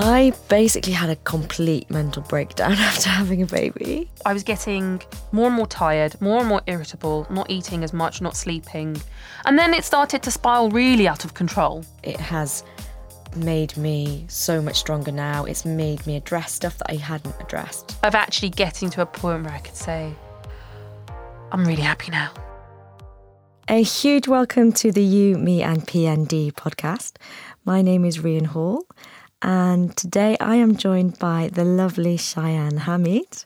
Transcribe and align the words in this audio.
I 0.00 0.32
basically 0.48 0.92
had 0.92 1.10
a 1.10 1.16
complete 1.16 1.90
mental 1.90 2.22
breakdown 2.22 2.72
after 2.78 3.08
having 3.08 3.42
a 3.42 3.46
baby. 3.46 4.08
I 4.24 4.32
was 4.32 4.44
getting 4.44 5.02
more 5.32 5.48
and 5.48 5.56
more 5.56 5.66
tired, 5.66 6.20
more 6.20 6.38
and 6.38 6.48
more 6.48 6.62
irritable, 6.68 7.26
not 7.30 7.50
eating 7.50 7.82
as 7.82 7.92
much, 7.92 8.20
not 8.20 8.36
sleeping. 8.36 8.96
And 9.44 9.58
then 9.58 9.74
it 9.74 9.82
started 9.82 10.22
to 10.22 10.30
spiral 10.30 10.70
really 10.70 11.08
out 11.08 11.24
of 11.24 11.34
control. 11.34 11.84
It 12.04 12.20
has 12.20 12.62
made 13.34 13.76
me 13.76 14.24
so 14.28 14.62
much 14.62 14.76
stronger 14.76 15.10
now. 15.10 15.44
It's 15.46 15.64
made 15.64 16.06
me 16.06 16.14
address 16.14 16.52
stuff 16.52 16.78
that 16.78 16.92
I 16.92 16.94
hadn't 16.94 17.34
addressed. 17.40 17.96
Of 18.04 18.14
actually 18.14 18.50
getting 18.50 18.90
to 18.90 19.02
a 19.02 19.06
point 19.06 19.46
where 19.46 19.52
I 19.52 19.58
could 19.58 19.74
say, 19.74 20.14
I'm 21.50 21.64
really 21.64 21.82
happy 21.82 22.12
now. 22.12 22.32
A 23.68 23.82
huge 23.82 24.28
welcome 24.28 24.70
to 24.74 24.92
the 24.92 25.02
You, 25.02 25.36
Me 25.38 25.60
and 25.60 25.82
PND 25.82 26.52
podcast. 26.52 27.14
My 27.64 27.82
name 27.82 28.04
is 28.04 28.18
Rian 28.18 28.46
Hall, 28.46 28.86
and 29.42 29.96
today 29.96 30.36
I 30.40 30.56
am 30.56 30.76
joined 30.76 31.18
by 31.18 31.50
the 31.52 31.64
lovely 31.64 32.16
Cheyenne 32.16 32.78
Hamid. 32.78 33.44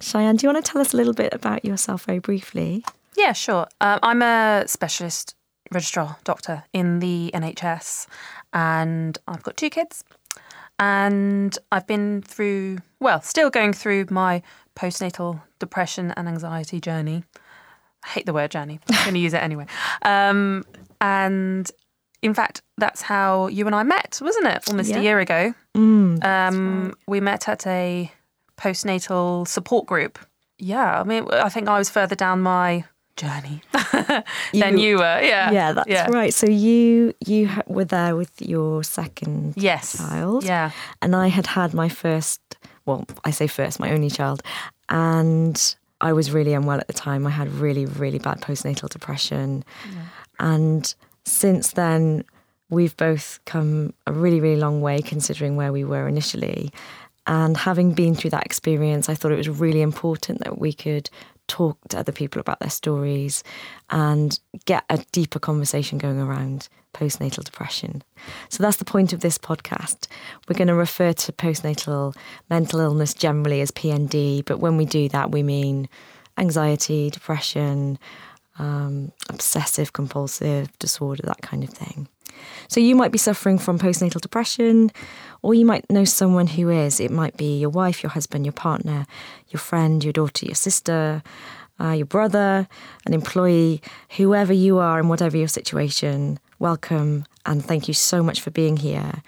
Cheyenne, 0.00 0.36
do 0.36 0.46
you 0.46 0.52
want 0.52 0.64
to 0.64 0.70
tell 0.70 0.80
us 0.80 0.92
a 0.92 0.96
little 0.96 1.14
bit 1.14 1.32
about 1.32 1.64
yourself 1.64 2.04
very 2.04 2.18
briefly? 2.18 2.84
Yeah, 3.16 3.32
sure. 3.32 3.66
Um, 3.80 3.98
I'm 4.02 4.22
a 4.22 4.64
specialist 4.66 5.34
registrar 5.72 6.16
doctor 6.24 6.64
in 6.72 6.98
the 6.98 7.30
NHS, 7.34 8.06
and 8.52 9.18
I've 9.26 9.42
got 9.42 9.56
two 9.56 9.70
kids. 9.70 10.04
And 10.78 11.58
I've 11.72 11.86
been 11.86 12.20
through, 12.20 12.78
well, 13.00 13.22
still 13.22 13.48
going 13.48 13.72
through 13.72 14.06
my 14.10 14.42
postnatal 14.74 15.40
depression 15.58 16.12
and 16.16 16.28
anxiety 16.28 16.80
journey. 16.80 17.24
I 18.04 18.08
hate 18.08 18.26
the 18.26 18.34
word 18.34 18.50
journey. 18.50 18.80
I'm 18.90 19.04
going 19.04 19.14
to 19.14 19.20
use 19.20 19.32
it 19.32 19.42
anyway. 19.42 19.66
Um, 20.02 20.64
and 21.00 21.70
in 22.22 22.34
fact, 22.34 22.62
that's 22.78 23.02
how 23.02 23.46
you 23.48 23.66
and 23.66 23.74
I 23.74 23.82
met, 23.82 24.18
wasn't 24.22 24.46
it? 24.46 24.68
Almost 24.68 24.90
Yeah. 24.90 24.98
a 24.98 25.02
year 25.02 25.18
ago. 25.20 25.54
Mm, 25.76 26.24
Um, 26.24 26.94
We 27.06 27.20
met 27.20 27.48
at 27.48 27.66
a 27.66 28.10
postnatal 28.56 29.46
support 29.46 29.86
group. 29.86 30.18
Yeah, 30.58 31.00
I 31.00 31.04
mean, 31.04 31.26
I 31.32 31.48
think 31.50 31.68
I 31.68 31.78
was 31.78 31.90
further 31.90 32.14
down 32.16 32.40
my 32.40 32.84
journey 33.16 33.60
than 34.52 34.78
you 34.78 34.96
were. 34.98 35.20
Yeah, 35.22 35.50
yeah, 35.50 35.72
that's 35.72 36.10
right. 36.10 36.32
So 36.34 36.46
you 36.48 37.12
you 37.26 37.48
were 37.66 37.84
there 37.84 38.16
with 38.16 38.40
your 38.40 38.82
second 38.84 39.54
Yes. 39.56 39.98
child, 39.98 40.44
Yeah. 40.44 40.70
and 41.02 41.14
I 41.14 41.28
had 41.28 41.46
had 41.48 41.74
my 41.74 41.88
first. 41.88 42.40
Well, 42.86 43.04
I 43.24 43.30
say 43.32 43.46
first, 43.48 43.80
my 43.80 43.90
only 43.90 44.10
child, 44.10 44.42
and 44.88 45.74
I 46.00 46.12
was 46.12 46.30
really 46.30 46.54
unwell 46.54 46.78
at 46.78 46.86
the 46.86 46.92
time. 46.92 47.26
I 47.26 47.30
had 47.30 47.48
really, 47.60 47.84
really 47.86 48.18
bad 48.18 48.40
postnatal 48.40 48.88
depression, 48.88 49.64
and 50.38 50.94
since 51.26 51.72
then, 51.72 52.24
we've 52.70 52.96
both 52.96 53.40
come 53.44 53.92
a 54.06 54.12
really, 54.12 54.40
really 54.40 54.60
long 54.60 54.80
way 54.80 55.00
considering 55.02 55.56
where 55.56 55.72
we 55.72 55.84
were 55.84 56.08
initially. 56.08 56.72
And 57.26 57.56
having 57.56 57.92
been 57.92 58.14
through 58.14 58.30
that 58.30 58.46
experience, 58.46 59.08
I 59.08 59.14
thought 59.14 59.32
it 59.32 59.36
was 59.36 59.48
really 59.48 59.82
important 59.82 60.44
that 60.44 60.58
we 60.58 60.72
could 60.72 61.10
talk 61.48 61.78
to 61.88 61.98
other 61.98 62.12
people 62.12 62.40
about 62.40 62.60
their 62.60 62.70
stories 62.70 63.44
and 63.90 64.38
get 64.64 64.84
a 64.88 64.98
deeper 65.12 65.38
conversation 65.38 65.98
going 65.98 66.20
around 66.20 66.68
postnatal 66.94 67.44
depression. 67.44 68.02
So 68.48 68.62
that's 68.62 68.78
the 68.78 68.84
point 68.84 69.12
of 69.12 69.20
this 69.20 69.38
podcast. 69.38 70.06
We're 70.48 70.56
going 70.56 70.68
to 70.68 70.74
refer 70.74 71.12
to 71.12 71.32
postnatal 71.32 72.16
mental 72.48 72.80
illness 72.80 73.14
generally 73.14 73.60
as 73.60 73.70
PND, 73.70 74.44
but 74.44 74.60
when 74.60 74.76
we 74.76 74.86
do 74.86 75.08
that, 75.10 75.30
we 75.30 75.42
mean 75.42 75.88
anxiety, 76.38 77.10
depression, 77.10 77.98
um, 78.58 79.12
obsessive 79.28 79.92
compulsive 79.92 80.76
disorder, 80.78 81.22
that 81.26 81.42
kind 81.42 81.62
of 81.62 81.70
thing. 81.70 82.08
So 82.68 82.80
you 82.80 82.94
might 82.94 83.12
be 83.12 83.18
suffering 83.18 83.58
from 83.58 83.78
postnatal 83.78 84.20
depression, 84.20 84.90
or 85.42 85.54
you 85.54 85.64
might 85.64 85.88
know 85.90 86.04
someone 86.04 86.46
who 86.46 86.68
is. 86.70 87.00
It 87.00 87.10
might 87.10 87.36
be 87.36 87.58
your 87.58 87.70
wife, 87.70 88.02
your 88.02 88.10
husband, 88.10 88.44
your 88.44 88.52
partner, 88.52 89.06
your 89.48 89.60
friend, 89.60 90.02
your 90.02 90.12
daughter, 90.12 90.46
your 90.46 90.54
sister, 90.54 91.22
uh, 91.80 91.90
your 91.90 92.06
brother, 92.06 92.68
an 93.04 93.14
employee, 93.14 93.80
whoever 94.16 94.52
you 94.52 94.78
are 94.78 94.98
and 94.98 95.08
whatever 95.08 95.36
your 95.36 95.48
situation. 95.48 96.38
Welcome 96.58 97.26
and 97.44 97.64
thank 97.64 97.88
you 97.88 97.94
so 97.94 98.22
much 98.22 98.40
for 98.40 98.50
being 98.50 98.78
here. 98.78 99.22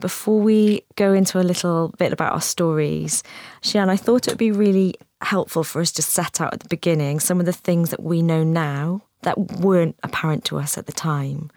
Before 0.00 0.40
we 0.40 0.82
go 0.96 1.12
into 1.12 1.40
a 1.40 1.42
little 1.42 1.94
bit 1.98 2.12
about 2.12 2.32
our 2.32 2.40
stories, 2.40 3.22
Cheyenne, 3.62 3.90
I 3.90 3.96
thought 3.96 4.28
it 4.28 4.32
would 4.32 4.38
be 4.38 4.52
really 4.52 4.94
helpful 5.20 5.64
for 5.64 5.80
us 5.80 5.90
to 5.92 6.02
set 6.02 6.40
out 6.40 6.54
at 6.54 6.60
the 6.60 6.68
beginning 6.68 7.18
some 7.18 7.40
of 7.40 7.46
the 7.46 7.52
things 7.52 7.90
that 7.90 8.02
we 8.02 8.22
know 8.22 8.44
now 8.44 9.02
that 9.22 9.38
weren't 9.60 9.96
apparent 10.04 10.44
to 10.44 10.58
us 10.58 10.78
at 10.78 10.86
the 10.86 10.92
time. 10.92 11.50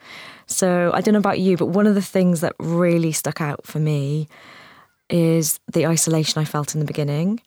So 0.47 0.91
I 0.93 1.01
don't 1.01 1.13
know 1.13 1.19
about 1.19 1.39
you, 1.39 1.57
but 1.57 1.67
one 1.67 1.85
of 1.85 1.95
the 1.95 2.01
things 2.01 2.41
that 2.41 2.55
really 2.59 3.11
stuck 3.11 3.39
out 3.39 3.65
for 3.65 3.79
me 3.79 4.27
is 5.09 5.59
the 5.71 5.85
isolation 5.85 6.41
I 6.41 6.45
felt 6.45 6.73
in 6.73 6.79
the 6.79 6.85
beginning. 6.85 7.41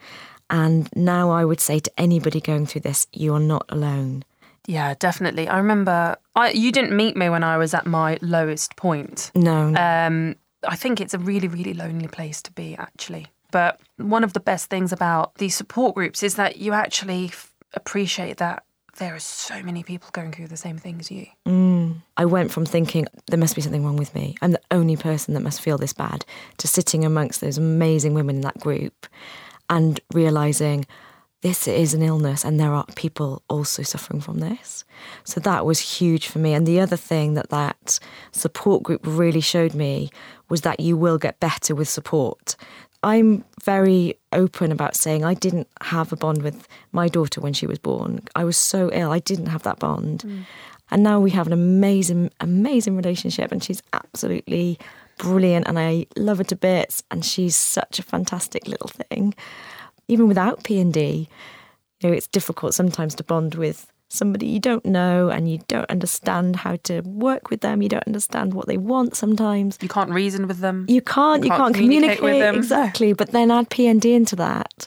And 0.51 0.89
now 0.95 1.31
I 1.31 1.45
would 1.45 1.61
say 1.61 1.81
to 1.81 1.91
anybody 1.99 2.41
going 2.41 2.67
through 2.67 2.83
this, 2.83 3.07
you 3.13 3.35
are 3.35 3.41
not 3.41 3.65
alone. 3.69 4.25
Yeah, 4.67 4.95
definitely. 4.99 5.49
I 5.49 5.59
remember 5.59 6.17
I, 6.35 6.51
you 6.51 6.73
didn't 6.73 6.97
meet 6.97 7.17
me 7.17 7.29
when 7.29 7.45
I 7.45 7.59
was 7.59 7.75
at 7.75 7.87
my 7.87 8.19
lowest 8.23 8.77
point. 8.77 9.31
No. 9.35 9.75
Um, 9.77 10.37
I 10.67 10.77
think 10.77 11.01
it's 11.01 11.15
a 11.15 11.19
really, 11.19 11.49
really 11.49 11.75
lonely 11.75 12.09
place 12.09 12.43
to 12.43 12.53
be, 12.53 12.77
actually. 12.77 13.27
But 13.51 13.81
one 13.97 14.25
of 14.25 14.33
the 14.33 14.41
best 14.41 14.69
things 14.69 14.93
about 14.93 15.37
these 15.37 15.55
support 15.55 15.95
groups 15.95 16.23
is 16.23 16.35
that 16.35 16.57
you 16.57 16.73
actually 16.73 17.27
f- 17.27 17.55
appreciate 17.75 18.39
that 18.39 18.65
there 18.99 19.15
are 19.15 19.21
so 19.21 19.63
many 19.63 19.83
people 19.83 20.09
going 20.13 20.33
through 20.33 20.49
the 20.49 20.57
same 20.57 20.79
thing 20.79 20.99
as 21.01 21.11
you. 21.11 21.27
Mm. 21.47 22.03
I 22.17 22.25
went 22.25 22.53
from 22.53 22.65
thinking 22.65 23.07
there 23.27 23.39
must 23.39 23.55
be 23.55 23.61
something 23.61 23.85
wrong 23.85 23.97
with 23.97 24.15
me. 24.15 24.37
I'm 24.41 24.53
the 24.53 24.61
only 24.71 24.97
person 24.97 25.35
that 25.35 25.41
must 25.41 25.61
feel 25.61 25.79
this 25.79 25.93
bad 25.93 26.25
to 26.59 26.69
sitting 26.69 27.05
amongst 27.05 27.41
those 27.41 27.59
amazing 27.59 28.15
women 28.15 28.37
in 28.37 28.43
that 28.43 28.59
group 28.59 29.07
and 29.71 30.01
realizing 30.13 30.87
this 31.45 31.69
is 31.69 31.93
an 31.93 32.01
illness 32.01 32.43
and 32.43 32.59
there 32.59 32.73
are 32.73 32.87
people 32.97 33.43
also 33.51 33.83
suffering 33.83 34.19
from 34.19 34.39
this. 34.39 34.83
So 35.25 35.41
that 35.41 35.67
was 35.67 35.79
huge 35.79 36.27
for 36.27 36.39
me. 36.39 36.55
And 36.55 36.67
the 36.67 36.81
other 36.81 36.97
thing 36.97 37.35
that 37.35 37.51
that 37.51 38.01
support 38.33 38.83
group 38.83 39.03
really 39.05 39.43
showed 39.43 39.75
me 39.75 40.09
was 40.49 40.63
that 40.63 40.81
you 40.81 40.97
will 40.97 41.19
get 41.19 41.41
better 41.41 41.75
with 41.75 41.87
support. 41.87 42.57
I'm 43.03 43.45
very 43.63 44.19
open 44.33 44.73
about 44.73 44.97
saying 44.97 45.23
I 45.23 45.35
didn't 45.35 45.69
have 45.83 46.15
a 46.15 46.17
bond 46.17 46.41
with 46.41 46.67
my 46.93 47.09
daughter 47.09 47.43
when 47.43 47.53
she 47.53 47.67
was 47.67 47.79
born. 47.79 48.23
I 48.35 48.45
was 48.45 48.57
so 48.57 48.89
ill, 48.95 49.13
I 49.13 49.19
didn't 49.19 49.49
have 49.49 49.65
that 49.65 49.79
bond. 49.79 50.25
Mm. 50.27 50.47
And 50.91 51.03
now 51.03 51.21
we 51.21 51.31
have 51.33 51.47
an 51.47 51.53
amazing, 51.53 52.31
amazing 52.41 52.97
relationship, 52.97 53.53
and 53.53 53.63
she's 53.63 53.83
absolutely 53.93 54.79
brilliant, 55.19 55.67
and 55.69 55.79
I 55.79 56.07
love 56.17 56.39
her 56.39 56.45
to 56.45 56.57
bits, 56.57 57.03
and 57.11 57.23
she's 57.23 57.57
such 57.57 57.99
a 57.99 58.03
fantastic 58.03 58.67
little 58.67 58.89
thing. 58.89 59.35
Even 60.09 60.29
without 60.29 60.63
P 60.65 60.79
and 60.81 60.93
D, 60.93 61.29
you 62.01 62.09
know, 62.11 62.15
it's 62.15 62.27
difficult 62.27 62.75
sometimes 62.75 63.15
to 63.17 63.25
bond 63.25 63.55
with 63.55 63.87
somebody 64.09 64.47
you 64.47 64.61
don't 64.61 64.85
know, 64.85 65.29
and 65.29 65.51
you 65.51 65.59
don't 65.67 65.91
understand 65.91 66.57
how 66.57 66.77
to 66.85 67.01
work 67.01 67.51
with 67.51 67.61
them. 67.63 67.83
You 67.83 67.89
don't 67.89 68.07
understand 68.07 68.55
what 68.55 68.67
they 68.67 68.77
want 68.77 69.17
sometimes. 69.17 69.79
You 69.81 69.89
can't 69.89 70.11
reason 70.11 70.47
with 70.47 70.59
them. 70.59 70.87
You 70.89 71.01
can't. 71.03 71.43
You 71.43 71.51
can't 71.51 71.61
can't, 71.63 71.75
communicate 71.75 72.19
communicate, 72.19 72.23
with 72.23 72.39
them. 72.41 72.57
exactly. 72.57 73.13
But 73.13 73.33
then 73.33 73.51
add 73.51 73.71
P 73.71 73.87
and 73.87 74.01
D 74.01 74.15
into 74.15 74.37
that, 74.37 74.87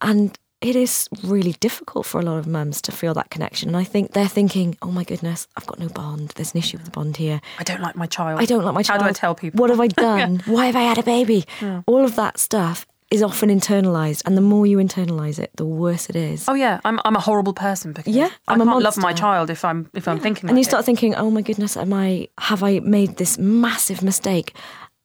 and 0.00 0.38
it 0.60 0.76
is 0.76 1.08
really 1.22 1.52
difficult 1.60 2.06
for 2.06 2.18
a 2.20 2.22
lot 2.22 2.38
of 2.38 2.46
mums 2.46 2.80
to 2.82 2.92
feel 2.92 3.12
that 3.12 3.28
connection. 3.28 3.68
And 3.68 3.76
I 3.76 3.84
think 3.84 4.12
they're 4.12 4.28
thinking, 4.28 4.78
"Oh 4.80 4.90
my 4.90 5.04
goodness, 5.04 5.46
I've 5.56 5.66
got 5.66 5.78
no 5.78 5.88
bond. 5.88 6.30
There's 6.36 6.54
an 6.54 6.58
issue 6.58 6.78
with 6.78 6.86
the 6.86 6.90
bond 6.90 7.18
here. 7.18 7.42
I 7.58 7.64
don't 7.64 7.82
like 7.82 7.96
my 7.96 8.06
child. 8.06 8.40
I 8.40 8.46
don't 8.46 8.64
like 8.64 8.74
my 8.74 8.82
child. 8.82 9.02
How 9.02 9.06
do 9.08 9.10
I 9.10 9.12
tell 9.12 9.34
people? 9.34 9.60
What 9.60 9.68
have 9.70 9.80
I 9.80 9.88
done? 10.08 10.42
Why 10.46 10.66
have 10.66 10.76
I 10.76 10.82
had 10.82 10.96
a 10.98 11.02
baby? 11.02 11.44
All 11.86 12.04
of 12.04 12.16
that 12.16 12.38
stuff 12.38 12.86
is 13.14 13.22
often 13.22 13.48
internalized, 13.50 14.22
and 14.26 14.36
the 14.36 14.40
more 14.52 14.66
you 14.66 14.78
internalize 14.78 15.38
it, 15.44 15.50
the 15.56 15.64
worse 15.64 16.10
it 16.10 16.16
is. 16.16 16.48
Oh 16.48 16.54
yeah, 16.54 16.80
I'm 16.84 16.98
I'm 17.04 17.16
a 17.16 17.20
horrible 17.28 17.54
person 17.54 17.92
because 17.92 18.14
Yeah, 18.16 18.30
I 18.48 18.52
I'm 18.54 18.60
a 18.60 18.64
can't 18.64 18.82
love 18.82 18.96
my 18.98 19.12
child 19.12 19.50
if 19.50 19.64
I'm 19.64 19.88
if 19.94 20.06
I'm 20.08 20.18
thinking. 20.20 20.48
and 20.48 20.58
you 20.58 20.64
start 20.64 20.82
it. 20.82 20.86
thinking, 20.86 21.14
"Oh 21.14 21.30
my 21.30 21.42
goodness, 21.42 21.76
am 21.76 21.92
I? 21.92 22.28
Have 22.38 22.62
I 22.70 22.80
made 22.80 23.16
this 23.16 23.38
massive 23.38 24.02
mistake?" 24.02 24.52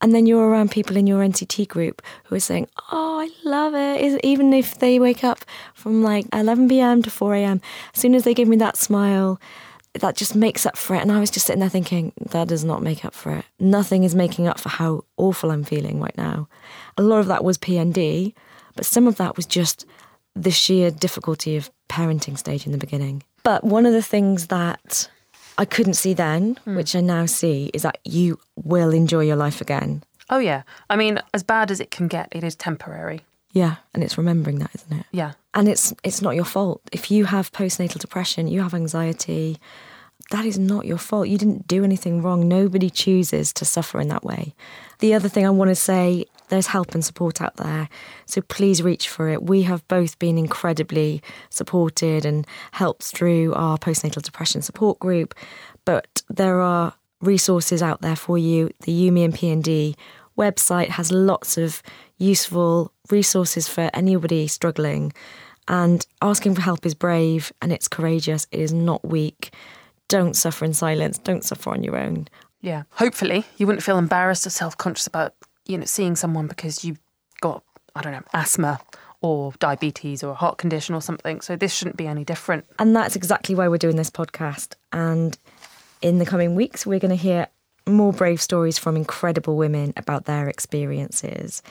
And 0.02 0.14
then 0.16 0.26
you're 0.26 0.48
around 0.50 0.72
people 0.72 0.96
in 0.96 1.08
your 1.08 1.22
NCT 1.22 1.68
group 1.68 2.02
who 2.26 2.36
are 2.36 2.40
saying, 2.52 2.68
"Oh, 2.92 3.20
I 3.20 3.30
love 3.44 3.74
it." 3.76 4.24
Even 4.24 4.54
if 4.54 4.80
they 4.80 4.98
wake 5.00 5.24
up 5.24 5.40
from 5.74 6.04
like 6.12 6.26
11 6.34 6.70
p.m. 6.70 7.02
to 7.04 7.10
4 7.10 7.36
a.m., 7.36 7.60
as 7.94 8.02
soon 8.02 8.16
as 8.16 8.24
they 8.24 8.34
give 8.34 8.48
me 8.48 8.58
that 8.58 8.78
smile, 8.78 9.40
that 10.00 10.16
just 10.16 10.36
makes 10.36 10.66
up 10.66 10.78
for 10.78 10.96
it. 10.96 11.02
And 11.02 11.12
I 11.12 11.20
was 11.20 11.32
just 11.32 11.46
sitting 11.46 11.60
there 11.60 11.70
thinking, 11.70 12.14
that 12.32 12.48
does 12.48 12.64
not 12.64 12.82
make 12.82 13.06
up 13.06 13.14
for 13.14 13.34
it. 13.34 13.46
Nothing 13.60 14.04
is 14.04 14.16
making 14.16 14.48
up 14.48 14.60
for 14.60 14.70
how 14.70 15.06
awful 15.18 15.52
I'm 15.52 15.64
feeling 15.64 16.00
right 16.00 16.18
now. 16.18 16.48
A 16.98 17.02
lot 17.02 17.20
of 17.20 17.28
that 17.28 17.44
was 17.44 17.58
PND, 17.58 18.34
but 18.76 18.86
some 18.86 19.08
of 19.08 19.18
that 19.18 19.36
was 19.36 19.46
just 19.46 19.86
the 20.36 20.52
sheer 20.52 20.92
difficulty 20.92 21.56
of 21.56 21.70
parenting 21.90 22.38
stage 22.38 22.66
in 22.66 22.72
the 22.72 22.78
beginning. 22.78 23.24
But 23.44 23.64
one 23.64 23.86
of 23.86 23.94
the 23.94 24.02
things 24.02 24.48
that 24.48 25.10
I 25.58 25.66
couldn't 25.66 25.96
see 25.96 26.14
then, 26.14 26.58
hmm. 26.64 26.76
which 26.76 26.96
I 26.96 27.02
now 27.02 27.26
see, 27.26 27.70
is 27.74 27.82
that 27.82 28.00
you 28.06 28.40
will 28.56 28.94
enjoy 28.94 29.22
your 29.22 29.36
life 29.36 29.62
again. 29.62 30.04
Oh 30.30 30.38
yeah, 30.38 30.64
I 30.90 30.96
mean, 30.96 31.20
as 31.34 31.44
bad 31.44 31.72
as 31.72 31.80
it 31.80 31.92
can 31.92 32.08
get, 32.08 32.30
it 32.32 32.44
is 32.44 32.56
temporary. 32.56 33.22
Yeah, 33.52 33.78
and 33.94 34.04
it's 34.04 34.18
remembering 34.18 34.60
that, 34.60 34.72
isn't 34.76 35.00
it? 35.00 35.06
Yeah, 35.12 35.34
And 35.54 35.68
it's 35.68 35.94
it's 36.04 36.22
not 36.22 36.36
your 36.36 36.46
fault. 36.46 36.82
If 36.92 37.10
you 37.10 37.26
have 37.26 37.52
postnatal 37.52 38.00
depression, 38.00 38.48
you 38.48 38.62
have 38.62 38.74
anxiety, 38.74 39.58
that 40.32 40.46
is 40.46 40.60
not 40.60 40.86
your 40.86 40.98
fault. 40.98 41.28
You 41.28 41.38
didn't 41.38 41.68
do 41.68 41.84
anything 41.84 42.22
wrong. 42.22 42.48
Nobody 42.48 42.90
chooses 42.90 43.52
to 43.54 43.66
suffer 43.66 44.00
in 44.00 44.10
that 44.10 44.24
way. 44.24 44.54
The 45.00 45.14
other 45.14 45.30
thing 45.30 45.46
I 45.46 45.50
want 45.50 45.70
to 45.70 45.76
say 45.76 46.26
there's 46.50 46.68
help 46.68 46.94
and 46.94 47.04
support 47.04 47.42
out 47.42 47.56
there. 47.58 47.90
So 48.26 48.42
please 48.42 48.82
reach 48.84 49.08
for 49.08 49.30
it. 49.30 49.44
We 49.44 49.64
have 49.64 49.88
both 49.88 50.20
been 50.20 50.38
incredibly 50.38 51.22
supported 51.50 52.26
and 52.26 52.46
helped 52.72 53.04
through 53.04 53.54
our 53.54 53.78
postnatal 53.78 54.22
depression 54.22 54.62
support 54.62 55.00
group, 55.00 55.34
but 55.86 56.22
there 56.30 56.60
are 56.60 56.94
resources 57.22 57.82
out 57.82 58.02
there 58.02 58.16
for 58.16 58.38
you. 58.38 58.72
The 58.82 58.92
You, 58.92 59.12
Me 59.12 59.24
and 59.24 59.34
PND 59.34 59.96
website 60.38 60.90
has 60.90 61.12
lots 61.12 61.58
of 61.58 61.82
useful 62.18 62.92
resources 63.10 63.68
for 63.68 63.90
anybody 63.94 64.48
struggling. 64.48 65.14
And 65.68 66.06
asking 66.22 66.56
for 66.56 66.62
help 66.62 66.86
is 66.86 66.96
brave 66.96 67.52
and 67.62 67.72
it's 67.72 67.88
courageous. 67.88 68.48
It 68.52 68.60
is 68.60 68.74
not 68.74 69.06
weak. 69.06 69.52
Don't 70.10 70.36
suffer 70.36 70.66
in 70.66 70.74
silence. 70.74 71.18
Don't 71.18 71.44
suffer 71.44 71.70
on 71.70 71.84
your 71.84 71.98
own. 71.98 72.28
Yeah. 72.62 72.84
Hopefully, 72.92 73.46
you 73.58 73.66
wouldn't 73.66 73.84
feel 73.84 73.98
embarrassed 73.98 74.46
or 74.46 74.50
self 74.50 74.78
conscious 74.78 75.08
about 75.08 75.34
you 75.66 75.78
know 75.78 75.86
seeing 75.86 76.18
someone 76.18 76.48
because 76.48 76.84
you've 76.84 77.00
got 77.40 77.64
I 77.96 78.02
don't 78.02 78.12
know 78.12 78.24
asthma 78.34 78.80
or 79.22 79.54
diabetes 79.60 80.24
or 80.24 80.32
a 80.32 80.36
heart 80.36 80.58
condition 80.58 80.96
or 80.96 81.02
something. 81.02 81.42
So 81.42 81.56
this 81.56 81.74
shouldn't 81.74 81.98
be 81.98 82.08
any 82.08 82.24
different. 82.24 82.66
And 82.78 82.96
that's 82.96 83.16
exactly 83.16 83.56
why 83.56 83.68
we're 83.68 83.78
doing 83.78 83.98
this 83.98 84.10
podcast. 84.10 84.76
And 84.92 85.38
in 86.02 86.20
the 86.20 86.26
coming 86.26 86.56
weeks, 86.56 86.86
we're 86.86 87.00
going 87.00 87.10
to 87.10 87.16
hear 87.16 87.48
more 87.86 88.14
brave 88.14 88.42
stories 88.42 88.78
from 88.78 88.96
incredible 88.96 89.58
women 89.58 89.94
about 89.98 90.26
their 90.26 90.48
experiences. 90.48 91.62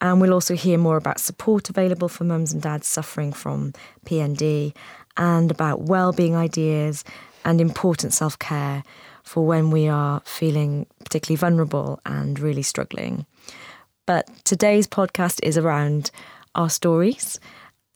And 0.00 0.20
we'll 0.20 0.32
also 0.32 0.54
hear 0.54 0.78
more 0.78 0.96
about 0.96 1.20
support 1.20 1.68
available 1.68 2.08
for 2.08 2.24
mums 2.24 2.52
and 2.52 2.62
dads 2.62 2.86
suffering 2.86 3.32
from 3.32 3.72
PND 4.06 4.74
and 5.16 5.50
about 5.50 5.82
well-being 5.82 6.34
ideas 6.34 7.04
and 7.44 7.60
important 7.60 8.12
self-care 8.12 8.82
for 9.22 9.46
when 9.46 9.70
we 9.70 9.88
are 9.88 10.20
feeling 10.24 10.86
particularly 11.04 11.36
vulnerable 11.36 12.00
and 12.04 12.38
really 12.38 12.62
struggling. 12.62 13.26
But 14.06 14.28
today's 14.44 14.86
podcast 14.86 15.40
is 15.42 15.56
around 15.56 16.10
our 16.54 16.68
stories. 16.68 17.40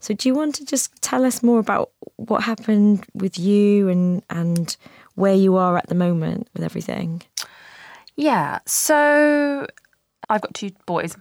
So 0.00 0.15
do 0.15 0.29
you 0.29 0.35
want 0.35 0.55
to 0.56 0.65
just 0.65 0.95
tell 1.03 1.25
us 1.25 1.43
more 1.43 1.59
about 1.59 1.91
what 2.17 2.45
happened 2.45 3.05
with 3.15 3.39
you 3.39 3.89
and 3.89 4.23
and 4.31 4.77
where 5.17 5.35
you 5.35 5.56
are 5.56 5.77
at 5.77 5.89
the 5.89 5.94
moment 5.94 6.49
with 6.55 6.62
everything? 6.62 7.23
Yeah. 8.17 8.61
So 8.67 9.67
I've 10.29 10.41
got 10.41 10.55
two 10.55 10.71
boys. 10.87 11.17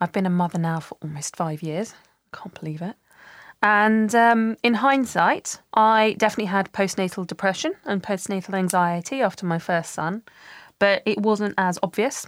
I've 0.00 0.12
been 0.12 0.26
a 0.26 0.30
mother 0.30 0.58
now 0.58 0.80
for 0.80 0.96
almost 1.02 1.36
five 1.36 1.62
years. 1.62 1.94
I 2.32 2.36
Can't 2.36 2.58
believe 2.58 2.82
it. 2.82 2.96
And 3.62 4.14
um, 4.14 4.56
in 4.62 4.74
hindsight, 4.74 5.60
I 5.74 6.14
definitely 6.18 6.46
had 6.46 6.72
postnatal 6.72 7.26
depression 7.26 7.74
and 7.84 8.02
postnatal 8.02 8.54
anxiety 8.54 9.20
after 9.20 9.44
my 9.44 9.58
first 9.58 9.92
son, 9.92 10.22
but 10.78 11.02
it 11.04 11.18
wasn't 11.20 11.54
as 11.58 11.78
obvious. 11.82 12.26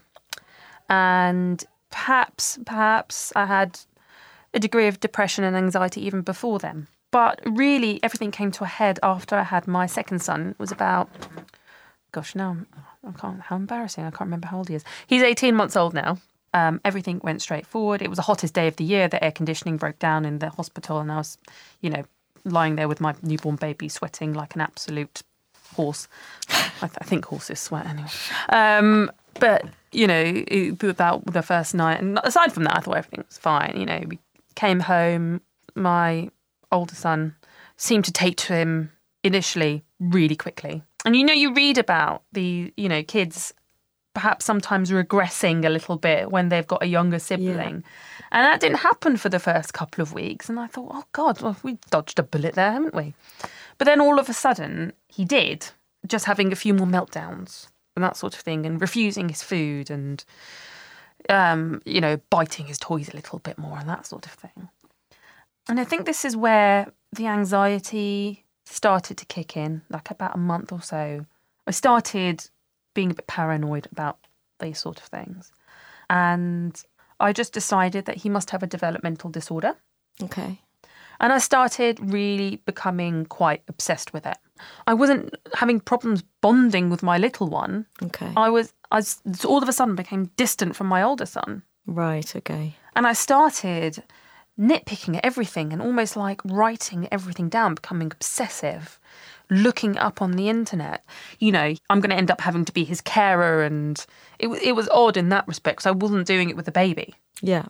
And 0.91 1.65
perhaps, 1.91 2.59
perhaps 2.67 3.33
I 3.35 3.47
had 3.47 3.81
a 4.53 4.61
degree 4.61 4.89
of 4.89 5.01
depression 5.01 5.45
and 5.45 5.57
anxiety 5.57 6.05
even 6.05 6.21
before 6.21 6.59
then. 6.59 6.87
But 7.11 7.41
really, 7.47 8.03
everything 8.03 8.31
came 8.31 8.51
to 8.53 8.65
a 8.65 8.67
head 8.67 8.99
after 9.03 9.37
I 9.37 9.45
had 9.45 9.67
my 9.67 9.87
second 9.87 10.21
son. 10.21 10.49
It 10.51 10.59
was 10.59 10.73
about, 10.73 11.09
gosh, 12.11 12.35
now 12.35 12.59
I 13.07 13.13
can't, 13.13 13.41
how 13.41 13.57
embarrassing. 13.57 14.05
I 14.05 14.11
can't 14.11 14.23
remember 14.23 14.49
how 14.49 14.59
old 14.59 14.69
he 14.69 14.75
is. 14.75 14.85
He's 15.07 15.23
18 15.23 15.55
months 15.55 15.77
old 15.77 15.95
now. 15.95 16.19
Um, 16.55 16.81
everything 16.85 17.21
went 17.23 17.41
straight 17.41 17.67
forward. 17.67 18.03
It 18.03 18.11
was 18.11 18.17
the 18.17 18.23
hottest 18.23 18.55
day 18.55 18.69
of 18.69 18.77
the 18.77 18.85
year. 18.85 19.09
The 19.09 19.23
air 19.25 19.33
conditioning 19.33 19.79
broke 19.79 19.99
down 19.99 20.25
in 20.25 20.39
the 20.39 20.51
hospital, 20.51 20.99
and 20.99 21.11
I 21.11 21.17
was, 21.17 21.39
you 21.81 21.91
know, 21.91 22.05
lying 22.45 22.77
there 22.77 22.89
with 22.89 23.01
my 23.01 23.15
newborn 23.23 23.57
baby, 23.57 23.89
sweating 23.89 24.35
like 24.35 24.55
an 24.55 24.61
absolute 24.61 25.23
horse. 25.75 26.09
I, 26.51 26.87
th- 26.87 26.99
I 27.01 27.05
think 27.05 27.25
horses 27.25 27.61
sweat 27.61 27.87
anyway. 27.87 28.09
Um, 28.51 29.11
but 29.41 29.65
you 29.93 30.07
know, 30.07 30.23
it, 30.25 30.83
about 30.83 31.27
the 31.27 31.43
first 31.43 31.75
night, 31.75 32.01
and 32.01 32.19
aside 32.23 32.53
from 32.53 32.65
that, 32.65 32.77
I 32.77 32.81
thought 32.81 32.97
everything 32.97 33.25
was 33.27 33.39
fine. 33.39 33.75
You 33.77 33.87
know, 33.87 34.03
we 34.07 34.19
came 34.55 34.81
home. 34.81 35.41
My 35.75 36.31
older 36.71 36.95
son 36.95 37.35
seemed 37.77 38.05
to 38.05 38.13
take 38.13 38.37
to 38.37 38.55
him 38.55 38.93
initially 39.23 39.85
really 40.01 40.37
quickly. 40.37 40.83
And 41.05 41.17
you 41.17 41.25
know, 41.25 41.33
you 41.33 41.55
read 41.55 41.79
about 41.79 42.23
the 42.33 42.73
you 42.77 42.89
know 42.89 43.03
kids 43.03 43.55
perhaps 44.15 44.45
sometimes 44.45 44.91
regressing 44.91 45.65
a 45.65 45.71
little 45.71 45.97
bit 45.97 46.31
when 46.31 46.49
they've 46.49 46.67
got 46.67 46.83
a 46.83 46.87
younger 46.87 47.19
sibling. 47.19 47.85
Yeah. 47.85 48.27
And 48.31 48.45
that 48.45 48.61
didn't 48.61 48.79
happen 48.79 49.17
for 49.17 49.29
the 49.29 49.39
first 49.39 49.75
couple 49.75 50.03
of 50.03 50.13
weeks. 50.13 50.49
And 50.49 50.59
I 50.61 50.67
thought, 50.67 50.91
oh 50.93 51.05
God, 51.13 51.41
well, 51.41 51.57
we 51.63 51.79
dodged 51.91 52.19
a 52.19 52.23
bullet 52.23 52.55
there, 52.55 52.73
haven't 52.73 52.95
we? 52.95 53.15
But 53.79 53.87
then 53.87 54.01
all 54.01 54.19
of 54.19 54.29
a 54.29 54.35
sudden, 54.35 54.93
he 55.09 55.25
did, 55.25 55.71
just 56.07 56.27
having 56.27 56.53
a 56.53 56.57
few 56.57 56.75
more 56.75 56.87
meltdowns 56.87 57.69
and 57.97 58.03
that 58.03 58.17
sort 58.17 58.35
of 58.35 58.41
thing, 58.41 58.65
and 58.65 58.81
refusing 58.81 59.29
his 59.29 59.43
food 59.43 59.91
and, 59.91 60.25
um, 61.29 61.83
you 61.85 62.01
know, 62.01 62.19
biting 62.31 62.67
his 62.67 62.79
toys 62.79 63.11
a 63.11 63.17
little 63.17 63.39
bit 63.39 63.59
more 63.59 63.79
and 63.79 63.89
that 63.89 64.07
sort 64.07 64.25
of 64.25 64.33
thing. 64.33 64.69
And 65.69 65.79
I 65.79 65.85
think 65.85 66.07
this 66.07 66.25
is 66.25 66.37
where 66.37 66.91
the 67.15 67.27
anxiety 67.27 68.45
started 68.65 69.19
to 69.19 69.27
kick 69.27 69.57
in, 69.57 69.83
like 69.91 70.11
about 70.11 70.35
a 70.35 70.39
month 70.39 70.73
or 70.73 70.81
so. 70.81 71.27
I 71.67 71.71
started 71.71 72.49
being 72.95 73.11
a 73.11 73.15
bit 73.15 73.27
paranoid 73.27 73.89
about 73.93 74.19
these 74.61 74.79
sort 74.79 74.99
of 74.99 75.05
things. 75.05 75.53
And 76.11 76.81
I 77.21 77.33
just 77.33 77.53
decided 77.53 78.05
that 78.07 78.19
he 78.19 78.29
must 78.29 78.51
have 78.51 78.63
a 78.63 78.67
developmental 78.67 79.31
disorder. 79.31 79.77
Okay. 80.23 80.61
And 81.21 81.33
I 81.33 81.39
started 81.39 82.01
really 82.01 82.57
becoming 82.67 83.27
quite 83.27 83.63
obsessed 83.69 84.13
with 84.13 84.27
it. 84.27 84.37
I 84.87 84.95
wasn't 84.95 85.35
having 85.55 85.81
problems 85.81 86.23
bonding 86.41 86.91
with 86.91 87.03
my 87.03 87.19
little 87.19 87.49
one. 87.49 87.87
Okay. 88.03 88.33
I 88.37 88.49
was, 88.49 88.75
I 88.91 88.97
was 88.97 89.45
all 89.45 89.63
of 89.63 89.69
a 89.69 89.73
sudden 89.73 89.95
became 89.95 90.31
distant 90.37 90.75
from 90.75 90.89
my 90.89 91.03
older 91.03 91.27
son. 91.27 91.63
Right, 91.87 92.35
okay. 92.37 92.75
And 92.95 93.07
I 93.07 93.13
started 93.13 94.03
nitpicking 94.59 95.17
at 95.17 95.25
everything 95.25 95.73
and 95.73 95.81
almost 95.81 96.17
like 96.17 96.41
writing 96.45 97.09
everything 97.11 97.49
down, 97.49 97.75
becoming 97.75 98.13
obsessive 98.13 98.99
looking 99.53 99.97
up 99.99 100.23
on 100.23 100.33
the 100.33 100.49
internet. 100.49 101.05
You 101.39 101.53
know, 101.53 101.75
I'm 101.91 102.01
going 102.01 102.11
to 102.11 102.17
end 102.17 102.31
up 102.31 102.41
having 102.41 102.65
to 102.65 102.73
be 102.73 102.85
his 102.85 103.01
carer, 103.01 103.63
and 103.63 104.05
it 104.39 104.49
it 104.49 104.73
was 104.73 104.89
odd 104.89 105.17
in 105.17 105.29
that 105.29 105.47
respect 105.47 105.79
because 105.79 105.87
I 105.87 105.93
wasn't 105.93 106.27
doing 106.27 106.51
it 106.51 106.57
with 106.57 106.67
the 106.67 106.73
baby. 106.73 107.15
Yeah. 107.41 107.67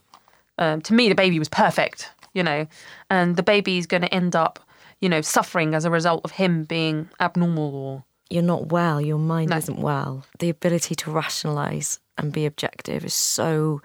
Um, 0.58 0.80
to 0.82 0.94
me, 0.94 1.08
the 1.08 1.14
baby 1.14 1.38
was 1.38 1.48
perfect. 1.48 2.10
You 2.34 2.42
know, 2.42 2.66
and 3.10 3.36
the 3.36 3.42
baby 3.42 3.76
is 3.76 3.86
going 3.86 4.02
to 4.02 4.14
end 4.14 4.34
up, 4.34 4.58
you 5.00 5.08
know, 5.08 5.20
suffering 5.20 5.74
as 5.74 5.84
a 5.84 5.90
result 5.90 6.22
of 6.24 6.30
him 6.30 6.64
being 6.64 7.10
abnormal 7.20 7.74
or. 7.74 8.04
You're 8.30 8.42
not 8.42 8.72
well. 8.72 8.98
Your 8.98 9.18
mind 9.18 9.50
no. 9.50 9.58
isn't 9.58 9.78
well. 9.78 10.24
The 10.38 10.48
ability 10.48 10.94
to 10.94 11.10
rationalize 11.10 12.00
and 12.16 12.32
be 12.32 12.46
objective 12.46 13.04
is 13.04 13.12
so 13.12 13.82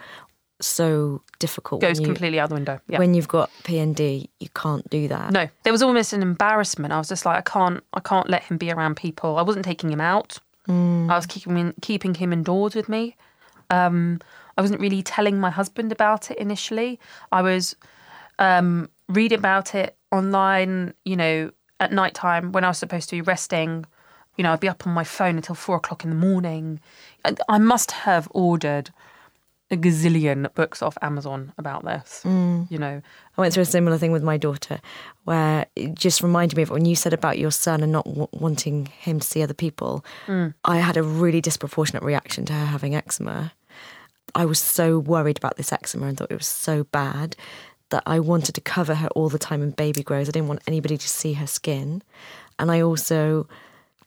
so 0.59 1.21
difficult. 1.39 1.81
Goes 1.81 1.99
you, 1.99 2.05
completely 2.05 2.39
out 2.39 2.49
the 2.49 2.55
window. 2.55 2.79
Yeah. 2.87 2.99
When 2.99 3.13
you've 3.13 3.27
got 3.27 3.49
PND, 3.63 4.27
you 4.39 4.49
can't 4.55 4.87
do 4.89 5.07
that. 5.07 5.31
No, 5.31 5.47
there 5.63 5.73
was 5.73 5.83
almost 5.83 6.13
an 6.13 6.21
embarrassment. 6.21 6.93
I 6.93 6.97
was 6.97 7.09
just 7.09 7.25
like, 7.25 7.37
I 7.37 7.41
can't, 7.41 7.83
I 7.93 7.99
can't 7.99 8.29
let 8.29 8.43
him 8.43 8.57
be 8.57 8.71
around 8.71 8.95
people. 8.95 9.37
I 9.37 9.41
wasn't 9.41 9.65
taking 9.65 9.91
him 9.91 10.01
out. 10.01 10.39
Mm. 10.67 11.09
I 11.09 11.15
was 11.15 11.25
keeping 11.25 11.55
him, 11.57 11.73
keeping 11.81 12.13
him 12.13 12.33
indoors 12.33 12.75
with 12.75 12.89
me. 12.89 13.15
Um, 13.69 14.19
I 14.57 14.61
wasn't 14.61 14.79
really 14.79 15.03
telling 15.03 15.39
my 15.39 15.49
husband 15.49 15.91
about 15.91 16.31
it 16.31 16.37
initially. 16.37 16.99
I 17.31 17.41
was 17.41 17.75
um, 18.39 18.89
reading 19.07 19.37
about 19.37 19.75
it 19.75 19.95
online. 20.11 20.93
You 21.05 21.15
know, 21.15 21.51
at 21.79 21.91
night 21.91 22.13
time 22.13 22.51
when 22.51 22.63
I 22.63 22.69
was 22.69 22.77
supposed 22.77 23.09
to 23.09 23.15
be 23.15 23.21
resting. 23.21 23.85
You 24.35 24.43
know, 24.43 24.53
I'd 24.53 24.59
be 24.59 24.69
up 24.69 24.85
on 24.85 24.93
my 24.93 25.03
phone 25.03 25.35
until 25.35 25.55
four 25.55 25.77
o'clock 25.77 26.03
in 26.03 26.11
the 26.11 26.15
morning. 26.15 26.79
I 27.49 27.57
must 27.57 27.91
have 27.91 28.27
ordered 28.31 28.91
a 29.69 29.75
gazillion 29.75 30.53
books 30.53 30.81
off 30.81 30.97
Amazon 31.01 31.53
about 31.57 31.83
this. 31.83 32.21
Mm. 32.23 32.71
You 32.71 32.77
know, 32.77 33.01
I 33.37 33.41
went 33.41 33.53
through 33.53 33.63
a 33.63 33.65
similar 33.65 33.97
thing 33.97 34.11
with 34.11 34.23
my 34.23 34.37
daughter, 34.37 34.79
where 35.25 35.65
it 35.75 35.93
just 35.93 36.21
reminded 36.21 36.55
me 36.55 36.63
of 36.63 36.69
when 36.69 36.85
you 36.85 36.95
said 36.95 37.13
about 37.13 37.37
your 37.37 37.51
son 37.51 37.83
and 37.83 37.91
not 37.91 38.05
w- 38.05 38.27
wanting 38.31 38.85
him 38.85 39.19
to 39.19 39.27
see 39.27 39.43
other 39.43 39.53
people. 39.53 40.05
Mm. 40.27 40.53
I 40.63 40.77
had 40.77 40.95
a 40.95 41.03
really 41.03 41.41
disproportionate 41.41 42.03
reaction 42.03 42.45
to 42.45 42.53
her 42.53 42.65
having 42.65 42.95
eczema. 42.95 43.53
I 44.35 44.45
was 44.45 44.59
so 44.59 44.99
worried 44.99 45.37
about 45.37 45.57
this 45.57 45.73
eczema 45.73 46.07
and 46.07 46.17
thought 46.17 46.31
it 46.31 46.37
was 46.37 46.47
so 46.47 46.85
bad 46.85 47.35
that 47.89 48.03
I 48.05 48.19
wanted 48.19 48.55
to 48.55 48.61
cover 48.61 48.95
her 48.95 49.07
all 49.09 49.29
the 49.29 49.39
time 49.39 49.61
in 49.61 49.71
baby 49.71 50.03
grows. 50.03 50.27
I 50.29 50.31
didn't 50.31 50.49
want 50.49 50.61
anybody 50.67 50.97
to 50.97 51.09
see 51.09 51.33
her 51.33 51.47
skin, 51.47 52.01
and 52.57 52.71
I 52.71 52.81
also 52.81 53.47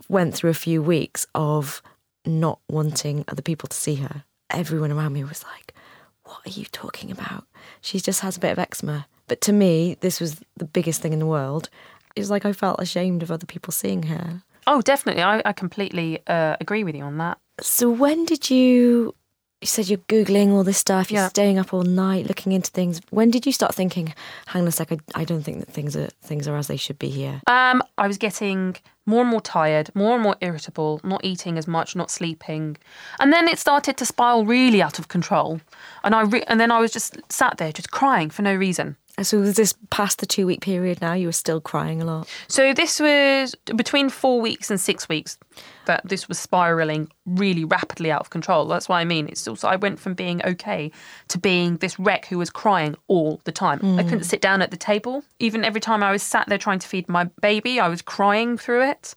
went 0.09 0.35
through 0.35 0.51
a 0.51 0.55
few 0.55 0.83
weeks 0.83 1.27
of 1.35 1.83
not 2.27 2.61
wanting 2.69 3.25
other 3.29 3.43
people 3.43 3.69
to 3.69 3.77
see 3.77 3.97
her 3.97 4.25
everyone 4.51 4.93
around 4.93 5.13
me 5.13 5.25
was 5.25 5.45
like, 5.45 5.75
What 6.25 6.41
are 6.47 6.51
you 6.51 6.65
talking 6.67 7.11
about? 7.11 7.45
She 7.81 8.01
just 8.01 8.21
has 8.21 8.37
a 8.37 8.41
bit 8.41 8.53
of 8.53 8.59
eczema. 8.59 9.07
But 9.27 9.41
to 9.43 9.53
me, 9.53 9.97
this 10.01 10.21
was 10.21 10.41
the 10.57 10.65
biggest 10.65 11.01
thing 11.01 11.13
in 11.13 11.19
the 11.19 11.27
world. 11.27 11.69
It 12.17 12.21
was 12.21 12.31
like 12.31 12.45
I 12.45 12.53
felt 12.53 12.81
ashamed 12.81 13.23
of 13.23 13.31
other 13.31 13.47
people 13.47 13.73
seeing 13.73 14.05
her. 14.05 14.43
Oh, 14.67 14.83
definitely. 14.83 15.23
I, 15.23 15.41
I 15.45 15.53
completely 15.53 16.19
uh, 16.27 16.57
agree 16.61 16.85
with 16.85 16.95
you 16.95 17.05
on 17.05 17.19
that. 17.19 17.39
So, 17.61 17.91
when 17.91 18.25
did 18.25 18.51
you 18.51 19.15
you 19.61 19.67
said 19.67 19.89
you're 19.89 19.99
googling 20.09 20.53
all 20.53 20.65
this 20.65 20.79
stuff. 20.79 21.11
You're 21.11 21.23
Yeah. 21.23 21.29
staying 21.29 21.59
up 21.59 21.75
all 21.75 21.83
night 21.83 22.27
looking 22.27 22.53
into 22.53 22.71
things. 22.71 23.01
When 23.11 23.31
did 23.31 23.45
you 23.45 23.53
start 23.53 23.75
thinking, 23.75 24.15
"Hang 24.47 24.63
on 24.63 24.69
a 24.69 24.73
sec, 24.73 24.91
I, 24.91 24.99
I 25.15 25.25
don't 25.25 25.43
think 25.43 25.61
that 25.61 25.71
things 25.73 25.95
are 25.97 26.09
things 26.23 26.49
are 26.49 26.57
as 26.57 26.67
they 26.67 26.79
should 26.79 26.99
be 26.99 27.11
here"? 27.11 27.43
Um, 27.47 27.83
I 27.99 28.07
was 28.09 28.17
getting 28.17 28.77
more 29.05 29.21
and 29.23 29.31
more 29.31 29.41
tired, 29.43 29.91
more 29.95 30.15
and 30.15 30.23
more 30.23 30.37
irritable, 30.41 31.01
not 31.05 31.23
eating 31.25 31.59
as 31.59 31.67
much, 31.67 31.95
not 31.95 32.11
sleeping, 32.11 32.79
and 33.19 33.33
then 33.33 33.49
it 33.49 33.59
started 33.59 33.97
to 33.99 34.07
spiral 34.07 34.47
really 34.47 34.81
out 34.81 34.99
of 34.99 35.09
control. 35.09 35.61
And 36.05 36.15
I 36.15 36.23
re- 36.23 36.45
and 36.49 36.59
then 36.59 36.71
I 36.71 36.79
was 36.81 36.91
just 36.93 37.19
sat 37.29 37.59
there, 37.59 37.73
just 37.73 37.91
crying 37.91 38.31
for 38.31 38.41
no 38.43 38.55
reason. 38.55 38.97
So 39.23 39.41
was 39.41 39.57
this 39.57 39.75
past 39.91 40.19
the 40.19 40.27
two 40.27 40.47
week 40.47 40.61
period 40.61 41.01
now? 41.01 41.13
You 41.13 41.29
were 41.29 41.33
still 41.33 41.61
crying 41.61 42.01
a 42.01 42.05
lot. 42.05 42.29
So 42.49 42.73
this 42.73 43.01
was 43.01 43.55
between 43.77 44.09
four 44.09 44.41
weeks 44.41 44.71
and 44.71 44.81
six 44.81 45.09
weeks 45.09 45.39
that 45.87 46.03
this 46.05 46.29
was 46.29 46.39
spiraling 46.39 47.11
really 47.27 47.65
rapidly 47.65 48.11
out 48.11 48.21
of 48.21 48.31
control. 48.31 48.67
That's 48.67 48.89
what 48.89 48.97
I 48.97 49.05
mean. 49.05 49.29
It's 49.29 49.47
also 49.47 49.69
I 49.69 49.77
went 49.77 49.99
from 49.99 50.15
being 50.15 50.45
okay 50.45 50.91
to 51.29 51.39
being 51.39 51.77
this 51.79 51.99
wreck 51.99 52.27
who 52.27 52.39
was 52.39 52.51
crying 52.51 52.97
all 53.09 53.41
the 53.45 53.53
time. 53.53 53.99
I 53.99 54.03
couldn't 54.03 54.21
mm. 54.21 54.25
sit 54.25 54.41
down 54.41 54.63
at 54.63 54.71
the 54.71 54.77
table. 54.77 55.23
Even 55.39 55.65
every 55.65 55.81
time 55.81 56.03
I 56.03 56.13
was 56.13 56.23
sat 56.23 56.49
there 56.49 56.59
trying 56.59 56.79
to 56.79 56.89
feed 56.89 57.09
my 57.09 57.25
baby, 57.41 57.81
I 57.81 57.89
was 57.89 58.03
crying 58.03 58.57
through 58.57 58.89
it. 58.89 59.15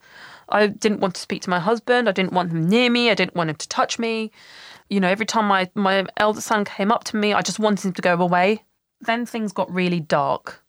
I 0.50 0.68
didn't 0.68 1.00
want 1.00 1.16
to 1.16 1.22
speak 1.22 1.42
to 1.44 1.50
my 1.50 1.60
husband. 1.60 2.10
I 2.10 2.12
didn't 2.12 2.34
want 2.34 2.52
him 2.52 2.68
near 2.68 2.90
me. 2.90 3.10
I 3.10 3.16
didn't 3.16 3.36
want 3.36 3.50
him 3.50 3.56
to 3.56 3.68
touch 3.70 3.98
me. 3.98 4.32
You 4.90 5.00
know, 5.00 5.08
every 5.08 5.26
time 5.26 5.46
my, 5.46 5.70
my 5.76 6.06
eldest 6.18 6.48
son 6.48 6.66
came 6.66 6.92
up 6.92 7.04
to 7.06 7.18
me, 7.18 7.34
I 7.34 7.42
just 7.42 7.60
wanted 7.60 7.86
him 7.86 7.94
to 7.94 8.02
go 8.02 8.14
away. 8.14 8.64
Then 9.06 9.26
things 9.26 9.52
got 9.52 9.72
really 9.72 10.00
dark 10.00 10.64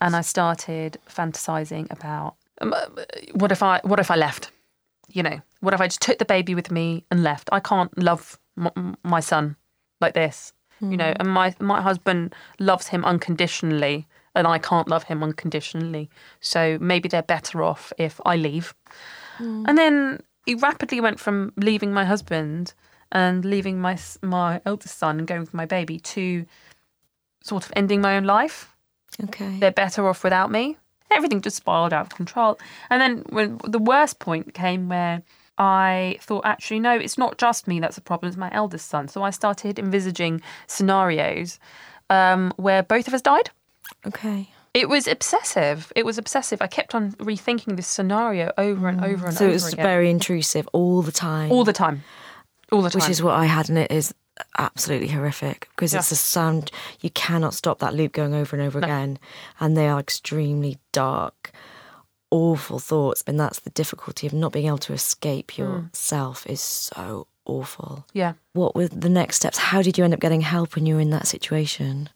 and 0.00 0.16
I 0.16 0.20
started 0.20 0.98
fantasizing 1.08 1.90
about 1.90 2.34
um, 2.60 2.72
uh, 2.72 2.86
what 3.34 3.52
if 3.52 3.62
I 3.62 3.80
what 3.84 4.00
if 4.00 4.10
I 4.10 4.16
left? 4.16 4.50
You 5.08 5.22
know, 5.22 5.40
what 5.60 5.74
if 5.74 5.80
I 5.80 5.86
just 5.86 6.00
took 6.00 6.18
the 6.18 6.24
baby 6.24 6.54
with 6.54 6.70
me 6.70 7.04
and 7.10 7.22
left? 7.22 7.48
I 7.52 7.60
can't 7.60 7.96
love 7.98 8.38
m- 8.58 8.96
my 9.04 9.20
son 9.20 9.56
like 10.00 10.14
this, 10.14 10.52
you 10.80 10.96
know. 10.96 11.12
And 11.18 11.28
my 11.28 11.54
my 11.60 11.80
husband 11.80 12.34
loves 12.58 12.88
him 12.88 13.04
unconditionally, 13.04 14.06
and 14.34 14.46
I 14.46 14.58
can't 14.58 14.88
love 14.88 15.04
him 15.04 15.22
unconditionally. 15.22 16.10
So 16.40 16.78
maybe 16.80 17.08
they're 17.08 17.22
better 17.22 17.62
off 17.62 17.92
if 17.98 18.20
I 18.24 18.36
leave. 18.36 18.74
And 19.66 19.76
then 19.78 20.20
it 20.46 20.60
rapidly 20.62 21.00
went 21.00 21.18
from 21.20 21.52
leaving 21.56 21.92
my 21.92 22.04
husband 22.04 22.74
and 23.10 23.44
leaving 23.44 23.80
my 23.80 23.98
my 24.22 24.60
eldest 24.64 24.98
son 24.98 25.18
and 25.18 25.26
going 25.28 25.40
with 25.40 25.54
my 25.54 25.66
baby 25.66 25.98
to 25.98 26.44
sort 27.42 27.64
of 27.66 27.72
ending 27.76 28.00
my 28.00 28.16
own 28.16 28.24
life 28.24 28.68
Okay. 29.24 29.58
they're 29.58 29.70
better 29.72 30.08
off 30.08 30.24
without 30.24 30.50
me. 30.50 30.76
Everything 31.10 31.42
just 31.42 31.56
spiraled 31.56 31.92
out 31.92 32.06
of 32.06 32.16
control. 32.16 32.58
And 32.88 33.00
then 33.02 33.24
when 33.28 33.58
the 33.68 33.78
worst 33.78 34.18
point 34.20 34.54
came 34.54 34.88
where 34.88 35.22
I 35.58 36.16
thought, 36.22 36.46
actually, 36.46 36.80
no, 36.80 36.96
it's 36.96 37.18
not 37.18 37.36
just 37.36 37.68
me 37.68 37.78
that's 37.78 37.98
a 37.98 38.00
problem, 38.00 38.28
it's 38.28 38.38
my 38.38 38.48
eldest 38.52 38.88
son. 38.88 39.08
So 39.08 39.22
I 39.22 39.28
started 39.30 39.78
envisaging 39.78 40.40
scenarios 40.66 41.58
um, 42.08 42.52
where 42.56 42.82
both 42.82 43.06
of 43.08 43.12
us 43.14 43.20
died. 43.22 43.50
Okay. 44.06 44.48
It 44.74 44.88
was 44.88 45.06
obsessive. 45.06 45.92
It 45.94 46.06
was 46.06 46.16
obsessive. 46.16 46.62
I 46.62 46.66
kept 46.66 46.94
on 46.94 47.12
rethinking 47.12 47.76
this 47.76 47.86
scenario 47.86 48.50
over 48.56 48.88
and 48.88 49.04
over 49.04 49.26
and 49.26 49.36
So 49.36 49.44
over 49.44 49.48
So 49.48 49.50
it 49.50 49.52
was 49.52 49.72
again. 49.74 49.84
very 49.84 50.08
intrusive 50.10 50.66
all 50.72 51.02
the 51.02 51.12
time. 51.12 51.52
all 51.52 51.64
the 51.64 51.74
time. 51.74 52.02
All 52.70 52.80
the 52.80 52.88
time. 52.88 53.00
which 53.02 53.10
is 53.10 53.22
what 53.22 53.34
I 53.34 53.44
had, 53.44 53.68
and 53.68 53.76
it 53.76 53.92
is 53.92 54.14
absolutely 54.58 55.08
horrific 55.08 55.68
because 55.70 55.94
it's 55.94 56.12
a 56.12 56.16
sound 56.16 56.70
you 57.00 57.10
cannot 57.10 57.54
stop 57.54 57.78
that 57.80 57.94
loop 57.94 58.12
going 58.12 58.34
over 58.34 58.56
and 58.56 58.64
over 58.64 58.78
again, 58.78 59.18
and 59.60 59.76
they 59.76 59.88
are 59.88 60.00
extremely 60.00 60.78
dark, 60.92 61.52
awful 62.30 62.78
thoughts, 62.78 63.22
and 63.26 63.38
that's 63.38 63.60
the 63.60 63.70
difficulty 63.70 64.26
of 64.26 64.32
not 64.32 64.52
being 64.52 64.66
able 64.66 64.78
to 64.78 64.92
escape 64.92 65.56
yourself 65.58 66.46
is 66.46 66.60
so 66.60 67.26
awful. 67.44 68.06
yeah. 68.12 68.34
What 68.52 68.74
were 68.74 68.88
the 68.88 69.08
next 69.08 69.36
steps? 69.36 69.58
How 69.58 69.82
did 69.82 69.98
you 69.98 70.04
end 70.04 70.14
up 70.14 70.20
getting 70.20 70.42
help 70.42 70.74
when 70.74 70.86
you 70.86 70.94
were 70.94 71.00
in 71.00 71.10
that 71.10 71.26
situation? 71.26 72.08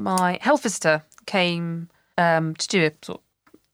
my 0.00 0.38
health 0.40 0.62
visitor 0.62 1.02
came 1.26 1.88
um, 2.18 2.54
to 2.56 2.68
do 2.68 2.86
a 2.86 2.92
sort 3.04 3.20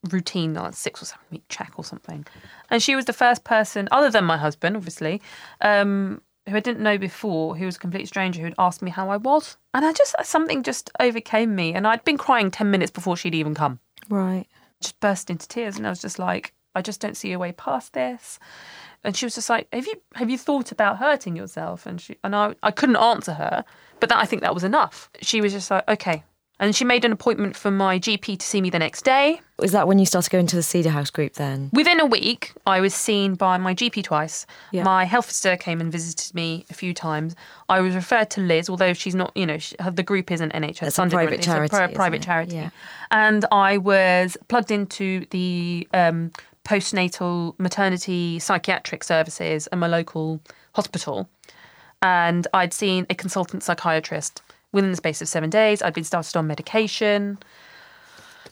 of 0.03 0.13
routine, 0.13 0.55
like 0.55 0.75
six 0.75 1.03
or 1.03 1.07
seven 1.07 1.25
week 1.31 1.45
check 1.49 1.73
or 1.77 1.85
something. 1.85 2.27
And 2.71 2.83
she 2.83 2.95
was 2.95 3.07
the 3.07 3.13
first 3.13 3.45
person, 3.45 3.89
other 3.91 4.11
than 4.11 4.25
my 4.25 4.37
husband, 4.37 4.77
obviously, 4.77 5.23
um, 5.61 6.21
who 6.49 6.57
I 6.57 6.61
didn't 6.61 6.83
know 6.83 6.99
before, 6.99 7.57
who 7.57 7.67
was 7.67 7.77
a 7.77 7.81
complete 7.81 8.09
stranger, 8.09 8.41
who 8.41 8.47
had 8.47 8.55
asked 8.59 8.83
me 8.83 8.91
how 8.91 9.11
I 9.11 9.17
was. 9.17 9.57
And 9.75 9.85
I 9.85 9.93
just, 9.93 10.15
something 10.23 10.63
just 10.63 10.91
overcame 11.01 11.55
me. 11.55 11.75
And 11.75 11.87
I'd 11.87 12.05
been 12.05 12.19
crying 12.19 12.51
10 12.51 12.71
minutes 12.71 12.91
before 12.91 13.17
she'd 13.17 13.35
even 13.35 13.55
come. 13.55 13.81
Right. 14.09 14.47
Just 14.81 15.01
burst 15.01 15.31
into 15.31 15.49
tears. 15.49 15.77
And 15.77 15.87
I 15.87 15.91
was 15.91 16.01
just 16.01 16.19
like, 16.19 16.53
I 16.77 16.83
just 16.83 17.01
don't 17.01 17.17
see 17.17 17.33
a 17.33 17.39
way 17.39 17.53
past 17.53 17.95
this. 17.95 18.39
And 19.03 19.17
she 19.17 19.25
was 19.25 19.35
just 19.35 19.49
like, 19.49 19.67
"Have 19.73 19.87
you 19.87 20.01
have 20.15 20.29
you 20.29 20.37
thought 20.37 20.73
about 20.73 20.99
hurting 20.99 21.37
yourself?" 21.37 21.87
And 21.87 22.01
she 22.01 22.19
and 22.23 22.35
I 22.35 22.55
I 22.63 22.71
couldn't 22.71 22.97
answer 22.97 23.35
her, 23.35 23.65
but 24.01 24.09
that 24.09 24.19
I 24.19 24.27
think 24.27 24.43
that 24.43 24.53
was 24.53 24.65
enough. 24.65 25.09
She 25.23 25.41
was 25.41 25.53
just 25.53 25.71
like, 25.71 25.89
"Okay." 25.89 26.25
And 26.59 26.75
she 26.75 26.85
made 26.87 27.05
an 27.05 27.13
appointment 27.13 27.55
for 27.55 27.71
my 27.71 27.99
GP 27.99 28.39
to 28.39 28.47
see 28.47 28.63
me 28.63 28.71
the 28.71 28.79
next 28.79 29.05
day. 29.05 29.41
Was 29.59 29.73
that 29.73 29.87
when 29.87 29.99
you 29.99 30.07
started 30.07 30.31
going 30.31 30.47
to 30.47 30.57
the 30.57 30.63
Cedar 30.63 30.89
House 30.89 31.11
group 31.11 31.35
then? 31.35 31.69
Within 31.75 32.01
a 32.01 32.07
week, 32.07 32.53
I 32.67 32.81
was 32.81 32.95
seen 32.95 33.35
by 33.35 33.59
my 33.59 33.75
GP 33.75 34.05
twice. 34.05 34.47
Yeah. 34.73 34.83
My 34.83 35.05
health 35.05 35.27
visitor 35.27 35.59
came 35.59 35.83
and 35.83 35.93
visited 35.93 36.35
me 36.35 36.65
a 36.71 36.75
few 36.75 36.95
times. 36.95 37.37
I 37.69 37.81
was 37.81 37.95
referred 37.95 38.31
to 38.31 38.41
Liz, 38.41 38.71
although 38.71 38.95
she's 38.95 39.15
not, 39.15 39.33
you 39.35 39.45
know, 39.45 39.59
she, 39.59 39.77
the 39.93 40.03
group 40.03 40.31
isn't 40.31 40.53
NHS. 40.55 40.83
It's 40.87 40.99
a 40.99 41.07
private 41.09 41.43
charity, 41.43 41.65
It's 41.67 41.75
a 41.75 41.89
pri- 41.89 41.95
private 41.95 42.23
it? 42.23 42.23
charity. 42.23 42.57
Yeah. 42.57 42.71
And 43.11 43.45
I 43.53 43.77
was 43.77 44.39
plugged 44.49 44.71
into 44.71 45.27
the 45.31 45.87
um, 45.93 46.33
postnatal 46.65 47.55
maternity 47.59 48.39
psychiatric 48.39 49.05
services 49.05 49.69
at 49.73 49.79
my 49.79 49.87
local 49.87 50.41
hospital. 50.75 51.29
And 52.03 52.47
I'd 52.55 52.73
seen 52.73 53.07
a 53.11 53.15
consultant 53.15 53.63
psychiatrist 53.63 54.43
within 54.77 54.93
the 54.93 54.97
space 54.97 55.21
of 55.21 55.29
seven 55.29 55.51
days. 55.51 55.83
I'd 55.83 55.95
been 55.95 56.05
started 56.05 56.37
on 56.37 56.47
medication 56.47 57.39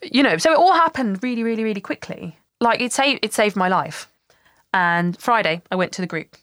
you 0.02 0.22
know, 0.22 0.38
so 0.38 0.52
it 0.52 0.58
all 0.58 0.72
happened 0.72 1.22
really, 1.22 1.42
really, 1.42 1.64
really 1.64 1.80
quickly. 1.80 2.38
Like 2.60 2.80
it 2.80 2.92
saved 2.92 3.20
it 3.24 3.32
saved 3.32 3.56
my 3.56 3.68
life. 3.68 4.08
And 4.72 5.16
Friday, 5.20 5.62
I 5.70 5.76
went 5.76 5.92
to 5.92 6.00
the 6.00 6.06
group, 6.06 6.36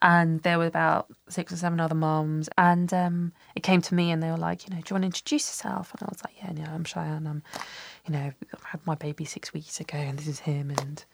and 0.00 0.40
there 0.42 0.58
were 0.58 0.66
about 0.66 1.08
six 1.28 1.52
or 1.52 1.56
seven 1.56 1.80
other 1.80 1.94
moms, 1.94 2.48
and 2.56 2.92
um, 2.94 3.32
it 3.56 3.62
came 3.62 3.80
to 3.82 3.94
me, 3.94 4.10
and 4.10 4.22
they 4.22 4.30
were 4.30 4.36
like, 4.36 4.68
you 4.68 4.74
know, 4.74 4.80
do 4.80 4.90
you 4.90 4.94
want 4.94 5.02
to 5.02 5.06
introduce 5.06 5.48
yourself? 5.48 5.92
And 5.92 6.02
I 6.02 6.10
was 6.10 6.22
like, 6.24 6.34
yeah, 6.38 6.52
yeah, 6.54 6.72
I'm 6.72 6.84
Cheyenne. 6.84 7.26
I'm, 7.26 7.42
you 8.06 8.12
know, 8.12 8.32
I 8.54 8.68
had 8.68 8.86
my 8.86 8.94
baby 8.94 9.24
six 9.24 9.52
weeks 9.52 9.80
ago, 9.80 9.98
and 9.98 10.18
this 10.18 10.28
is 10.28 10.38
him, 10.38 10.70
and 10.70 11.04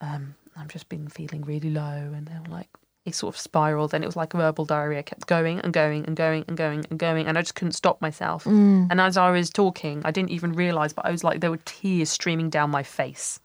um, 0.00 0.34
I've 0.56 0.68
just 0.68 0.88
been 0.88 1.08
feeling 1.08 1.42
really 1.42 1.70
low, 1.70 2.12
and 2.14 2.26
they 2.26 2.34
were 2.34 2.56
like. 2.56 2.68
It 3.06 3.14
sort 3.14 3.34
of 3.34 3.40
spiraled 3.40 3.94
and 3.94 4.04
it 4.04 4.06
was 4.06 4.16
like 4.16 4.34
a 4.34 4.36
verbal 4.36 4.66
diarrhea. 4.66 5.02
Kept 5.02 5.26
going 5.26 5.58
and 5.60 5.72
going 5.72 6.04
and 6.04 6.14
going 6.16 6.44
and 6.46 6.56
going 6.56 6.84
and 6.90 6.98
going, 6.98 7.26
and 7.26 7.38
I 7.38 7.40
just 7.40 7.54
couldn't 7.54 7.72
stop 7.72 8.00
myself. 8.02 8.44
And 8.44 9.00
as 9.00 9.16
I 9.16 9.30
was 9.30 9.48
talking, 9.50 10.02
I 10.04 10.10
didn't 10.10 10.30
even 10.30 10.52
realize, 10.52 10.92
but 10.92 11.06
I 11.06 11.10
was 11.10 11.24
like, 11.24 11.40
there 11.40 11.50
were 11.50 11.60
tears 11.64 12.10
streaming 12.10 12.50
down 12.50 12.70
my 12.70 12.82
face. 12.82 13.40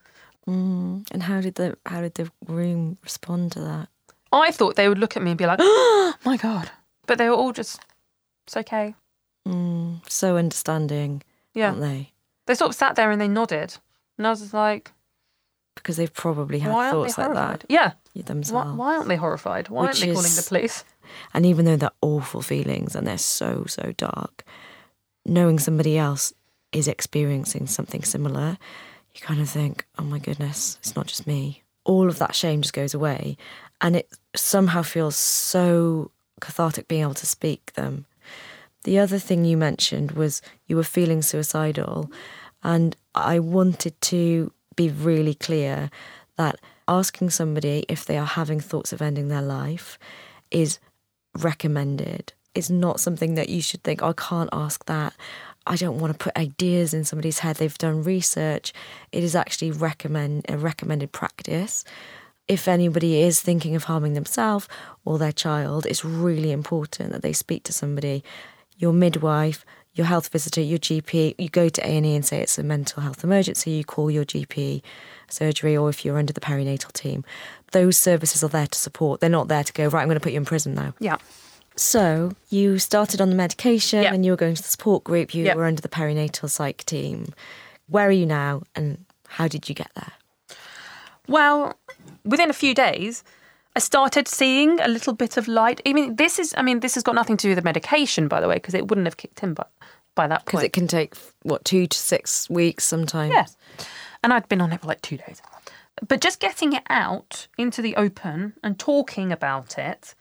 Mm. 0.48 1.08
And 1.12 1.24
how 1.24 1.42
did 1.42 1.56
the 1.56 1.78
how 1.86 2.02
did 2.02 2.16
the 2.16 2.30
room 2.48 2.98
respond 3.04 3.54
to 3.54 3.62
that? 3.62 3.88
I 4.32 4.52
thought 4.52 4.76
they 4.76 4.90
would 4.90 5.00
look 5.00 5.16
at 5.16 5.24
me 5.24 5.32
and 5.32 5.38
be 5.38 5.46
like, 5.46 5.60
"Oh 5.62 6.14
my 6.26 6.38
god!" 6.38 6.70
But 7.08 7.18
they 7.18 7.30
were 7.30 7.36
all 7.36 7.54
just, 7.54 7.80
"It's 8.46 8.58
okay." 8.58 8.94
Mm. 9.48 10.08
So 10.10 10.38
understanding, 10.38 11.24
Yeah, 11.54 11.70
aren't 11.70 11.82
they? 11.82 12.12
they 12.46 12.56
sort 12.56 12.70
of 12.70 12.76
sat 12.76 12.96
there 12.96 13.10
and 13.12 13.20
they 13.22 13.28
nodded, 13.28 13.78
and 14.18 14.28
I 14.28 14.32
was 14.32 14.42
just 14.42 14.54
like, 14.54 14.92
Because 15.76 15.98
they've 15.98 16.14
probably 16.14 16.60
had 16.60 16.74
"Why 16.74 16.90
thoughts 16.92 17.18
like 17.18 17.34
that 17.34 17.66
Yeah, 17.70 17.92
why, 18.14 18.22
themselves. 18.24 18.78
why 18.78 18.96
aren't 18.96 19.08
they 19.10 19.18
horrified? 19.18 19.70
Why 19.70 19.82
aren't 19.86 19.96
Which 19.96 20.02
they 20.02 20.14
calling 20.14 20.32
the 20.36 20.46
police? 20.48 20.84
And 21.34 21.46
even 21.46 21.66
though 21.66 21.76
they're 21.76 21.92
awful 22.02 22.42
feelings 22.42 22.96
and 22.96 23.06
they're 23.06 23.18
so, 23.18 23.66
so 23.68 23.94
dark, 23.98 24.44
knowing 25.26 25.60
somebody 25.60 25.98
else 25.98 26.34
is 26.72 26.88
experiencing 26.88 27.68
something 27.68 28.04
similar, 28.04 28.58
you 29.14 29.22
kind 29.22 29.40
of 29.42 29.50
think, 29.50 29.86
oh 30.00 30.04
my 30.04 30.20
goodness, 30.20 30.78
it's 30.82 30.96
not 30.96 31.08
just 31.08 31.28
me. 31.28 31.64
All 31.84 32.08
of 32.10 32.18
that 32.20 32.36
shame 32.36 32.62
just 32.62 32.74
goes 32.74 32.94
away. 32.94 33.38
And 33.82 33.96
it 33.96 34.10
somehow 34.36 34.82
feels 34.82 35.16
so 35.16 36.12
cathartic 36.42 36.88
being 36.88 37.04
able 37.04 37.14
to 37.16 37.26
speak 37.26 37.74
them. 37.74 38.06
The 38.84 38.98
other 39.00 39.20
thing 39.20 39.46
you 39.46 39.58
mentioned 39.58 40.12
was 40.12 40.42
you 40.68 40.76
were 40.76 40.84
feeling 40.84 41.22
suicidal. 41.22 42.10
And 42.64 42.98
I 43.14 43.40
wanted 43.40 44.00
to 44.02 44.52
be 44.76 44.90
really 44.90 45.34
clear 45.34 45.90
that 46.38 46.60
asking 46.88 47.30
somebody 47.30 47.86
if 47.90 48.06
they 48.06 48.18
are 48.18 48.26
having 48.26 48.60
thoughts 48.60 48.94
of 48.94 49.02
ending 49.02 49.28
their 49.28 49.42
life 49.42 49.98
is 50.52 50.80
recommended. 51.40 52.34
It's 52.54 52.70
not 52.70 53.00
something 53.00 53.36
that 53.36 53.50
you 53.50 53.62
should 53.62 53.84
think, 53.84 54.02
"Oh, 54.02 54.10
I 54.10 54.14
can't 54.14 54.50
ask 54.54 54.86
that. 54.86 55.14
I 55.68 55.76
don't 55.76 56.00
want 56.00 56.14
to 56.14 56.24
put 56.24 56.38
ideas 56.38 56.94
in 56.94 57.06
somebody's 57.06 57.40
head. 57.40 57.56
They've 57.56 57.78
done 57.78 58.04
research. 58.04 58.72
It 59.12 59.24
is 59.24 59.36
actually 59.36 59.72
recommend 59.72 60.46
a 60.48 60.58
recommended 60.58 61.12
practice. 61.12 61.84
If 62.48 62.68
anybody 62.68 63.22
is 63.22 63.42
thinking 63.42 63.76
of 63.76 63.86
harming 63.86 64.14
themselves 64.14 64.68
or 65.04 65.18
their 65.18 65.32
child, 65.32 65.88
it's 65.88 66.06
really 66.06 66.52
important 66.52 67.12
that 67.12 67.24
they 67.24 67.34
speak 67.34 67.64
to 67.64 67.74
somebody, 67.74 68.24
your 68.78 68.94
midwife, 68.94 69.66
your 69.96 70.06
health 70.06 70.28
visitor, 70.30 70.62
your 70.62 70.78
GP. 70.80 71.36
You 71.38 71.50
go 71.50 71.70
to 71.70 71.82
A 71.82 71.90
and 71.98 72.06
E 72.06 72.16
and 72.16 72.26
say 72.26 72.42
it's 72.42 72.58
a 72.60 72.64
mental 72.64 73.02
health 73.02 73.24
emergency. 73.24 73.72
You 73.72 73.84
call 73.84 74.12
your 74.12 74.26
GP 74.26 74.82
surgery, 75.30 75.76
or 75.76 75.90
if 75.90 76.06
you're 76.06 76.18
under 76.18 76.34
the 76.34 76.40
perinatal 76.42 76.92
team, 76.94 77.24
those 77.72 77.98
services 77.98 78.44
are 78.44 78.50
there 78.50 78.68
to 78.68 78.78
support. 78.78 79.22
They're 79.22 79.30
not 79.30 79.48
there 79.48 79.64
to 79.64 79.74
go, 79.74 79.88
right, 79.88 80.02
I'm 80.02 80.08
going 80.08 80.16
to 80.18 80.22
put 80.24 80.34
you 80.34 80.38
in 80.38 80.46
prison 80.46 80.76
now. 80.76 80.94
Yeah. 81.00 81.18
So 81.78 82.32
you 82.50 82.78
started 82.80 83.20
on 83.22 83.30
the 83.30 83.36
medication 83.36 84.04
Yep. 84.04 84.14
and 84.14 84.26
you 84.26 84.32
were 84.32 84.38
going 84.38 84.56
to 84.56 84.62
the 84.62 84.68
support 84.70 85.04
group. 85.04 85.34
You 85.34 85.46
Yep. 85.46 85.56
were 85.58 85.66
under 85.66 85.82
the 85.82 85.90
perinatal 85.90 86.50
psych 86.50 86.86
team. 86.86 87.34
Where 87.88 88.08
are 88.08 88.12
you 88.12 88.26
now 88.26 88.62
and 88.76 89.04
how 89.28 89.48
did 89.48 89.68
you 89.68 89.76
get 89.76 89.90
there? 89.96 90.14
Well, 91.28 91.78
within 92.24 92.50
a 92.50 92.54
few 92.54 92.74
days, 92.74 93.24
I 93.76 93.80
started 93.80 94.28
seeing 94.28 94.80
a 94.80 94.88
little 94.88 95.14
bit 95.14 95.36
of 95.38 95.48
light. 95.50 95.82
I 95.86 95.92
mean, 95.94 96.16
this 96.16 96.40
is, 96.40 96.54
I 96.58 96.62
mean, 96.62 96.80
this 96.80 96.94
has 96.96 97.04
got 97.04 97.16
nothing 97.16 97.36
to 97.38 97.42
do 97.44 97.50
with 97.50 97.58
the 97.58 97.64
medication, 97.64 98.28
by 98.30 98.40
the 98.40 98.48
way, 98.48 98.56
because 98.56 98.74
it 98.74 98.88
wouldn't 98.88 99.08
have 99.08 99.18
kicked 99.18 99.44
in 99.44 99.54
by, 99.54 99.66
by 100.16 100.28
that 100.28 100.46
Because 100.46 100.64
it 100.64 100.74
can 100.74 100.88
take, 100.88 101.16
what, 101.44 101.64
two 101.66 101.88
to 101.88 101.98
six 101.98 102.50
weeks 102.50 102.86
sometimes? 102.86 103.32
Yes. 103.34 103.58
And 104.24 104.34
I'd 104.34 104.48
been 104.50 104.62
on 104.62 104.72
it 104.74 104.82
for 104.82 104.88
like 104.88 105.02
two 105.02 105.18
days. 105.18 105.42
But 106.08 106.20
just 106.22 106.40
getting 106.40 106.74
it 106.74 106.84
out 106.90 107.48
into 107.58 107.82
the 107.82 107.96
open 107.96 108.54
and 108.64 108.78
talking 108.80 109.32
about 109.32 109.78
it 109.78 110.16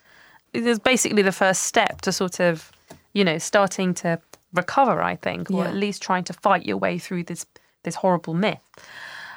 is 0.52 0.78
basically 0.78 1.22
the 1.22 1.32
first 1.32 1.62
step 1.62 2.00
to 2.02 2.12
sort 2.12 2.38
of, 2.40 2.70
you 3.12 3.24
know, 3.24 3.38
starting 3.38 3.94
to 3.94 4.20
recover, 4.52 5.02
I 5.02 5.16
think, 5.16 5.50
or 5.50 5.64
Yeah. 5.64 5.70
at 5.70 5.74
least 5.74 6.02
trying 6.02 6.24
to 6.24 6.32
fight 6.32 6.64
your 6.64 6.76
way 6.76 6.98
through 6.98 7.24
this 7.24 7.46
this 7.82 7.96
horrible 7.96 8.32
myth. 8.32 8.60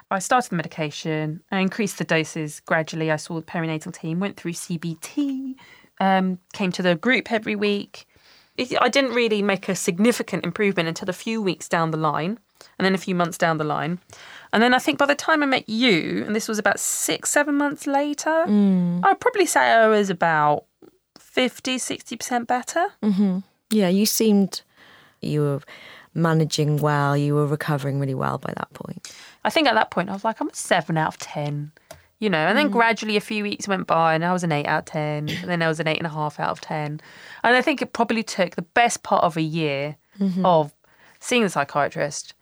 I 0.09 0.19
started 0.19 0.51
the 0.51 0.55
medication, 0.55 1.41
I 1.51 1.59
increased 1.59 1.97
the 1.97 2.05
doses 2.05 2.61
gradually. 2.61 3.11
I 3.11 3.17
saw 3.17 3.35
the 3.35 3.41
perinatal 3.41 3.93
team, 3.93 4.21
went 4.21 4.37
through 4.37 4.53
CBT, 4.53 5.55
um, 5.99 6.39
came 6.53 6.71
to 6.71 6.81
the 6.81 6.95
group 6.95 7.29
every 7.29 7.57
week. 7.57 8.06
It, 8.57 8.73
I 8.81 8.89
didn't 8.89 9.13
really 9.13 9.41
make 9.41 9.69
a 9.69 9.75
significant 9.75 10.43
improvement 10.43 10.87
until 10.87 11.09
a 11.09 11.13
few 11.13 11.41
weeks 11.41 11.69
down 11.69 11.91
the 11.91 11.97
line, 11.97 12.39
and 12.77 12.85
then 12.85 12.95
a 12.95 12.97
few 12.97 13.15
months 13.15 13.37
down 13.37 13.57
the 13.57 13.63
line. 13.63 13.99
And 14.53 14.63
then 14.63 14.73
I 14.73 14.79
think 14.79 14.97
by 14.97 15.05
the 15.05 15.15
time 15.15 15.43
I 15.43 15.45
met 15.45 15.69
you, 15.69 16.23
and 16.25 16.35
this 16.35 16.47
was 16.47 16.57
about 16.57 16.79
six, 16.79 17.29
seven 17.29 17.55
months 17.55 17.85
later, 17.85 18.45
mm. 18.47 19.01
I'd 19.03 19.19
probably 19.19 19.45
say 19.45 19.59
I 19.59 19.87
was 19.87 20.09
about 20.09 20.65
50, 21.19 21.77
60% 21.77 22.47
better. 22.47 22.87
Mm-hmm. 23.03 23.39
Yeah, 23.69 23.89
you 23.89 24.05
seemed 24.05 24.61
you 25.21 25.41
were 25.41 25.61
managing 26.13 26.77
well, 26.77 27.15
you 27.15 27.35
were 27.35 27.45
recovering 27.45 27.99
really 27.99 28.15
well 28.15 28.37
by 28.37 28.53
that 28.57 28.73
point. 28.73 29.13
I 29.43 29.49
think 29.49 29.67
at 29.67 29.75
that 29.75 29.91
point 29.91 30.09
I 30.09 30.13
was 30.13 30.23
like, 30.23 30.41
I'm 30.41 30.49
a 30.49 30.55
seven 30.55 30.97
out 30.97 31.09
of 31.09 31.17
10, 31.19 31.71
you 32.19 32.29
know, 32.29 32.37
and 32.37 32.57
then 32.57 32.69
gradually 32.69 33.15
a 33.15 33.21
few 33.21 33.43
weeks 33.43 33.67
went 33.67 33.85
by 33.85 34.15
and 34.15 34.25
I 34.25 34.33
was 34.33 34.43
an 34.43 34.51
eight 34.51 34.65
out 34.65 34.79
of 34.79 34.85
10, 34.85 35.29
and 35.29 35.49
then 35.49 35.61
I 35.61 35.67
was 35.67 35.79
an 35.79 35.87
eight 35.87 35.97
and 35.97 36.07
a 36.07 36.11
half 36.11 36.39
out 36.39 36.49
of 36.49 36.61
10. 36.61 36.99
And 37.43 37.55
I 37.55 37.61
think 37.61 37.81
it 37.81 37.93
probably 37.93 38.23
took 38.23 38.55
the 38.55 38.63
best 38.63 39.03
part 39.03 39.23
of 39.23 39.37
a 39.37 39.41
year 39.41 39.97
of 40.43 40.73
seeing 41.19 41.43
the 41.43 41.49
psychiatrist, 41.49 42.33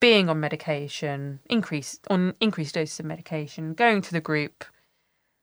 being 0.00 0.28
on 0.30 0.40
medication, 0.40 1.40
increased 1.50 2.06
on 2.08 2.34
increased 2.40 2.74
doses 2.74 3.00
of 3.00 3.06
medication, 3.06 3.74
going 3.74 4.00
to 4.02 4.12
the 4.12 4.20
group, 4.20 4.64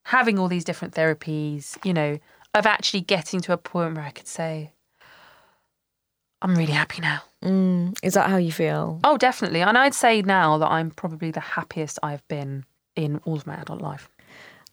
having 0.06 0.39
all 0.39 0.48
these 0.48 0.63
different 0.63 0.96
therapies, 0.96 1.77
you 1.86 1.94
know, 1.94 2.18
of 2.56 2.65
actually 2.65 3.01
getting 3.01 3.39
to 3.42 3.54
a 3.54 3.58
point 3.58 3.96
where 3.96 4.06
I 4.06 4.12
could 4.12 4.27
say, 4.27 4.72
I'm 6.42 6.56
really 6.56 6.74
happy 6.74 7.01
now. 7.01 7.22
Mm, 7.44 7.98
is 8.01 8.13
that 8.13 8.30
how 8.30 8.38
you 8.38 8.51
feel? 8.51 9.00
Oh, 9.04 9.18
definitely. 9.18 9.62
And 9.62 9.77
I'd 9.77 9.94
say 9.94 10.22
now 10.22 10.58
that 10.58 10.72
I'm 10.72 10.92
probably 10.92 11.32
the 11.32 11.39
happiest 11.39 12.00
I've 12.01 12.27
been 12.27 12.65
in 12.96 13.20
all 13.25 13.36
of 13.36 13.46
my 13.48 13.56
adult 13.56 13.82
life. 13.82 14.10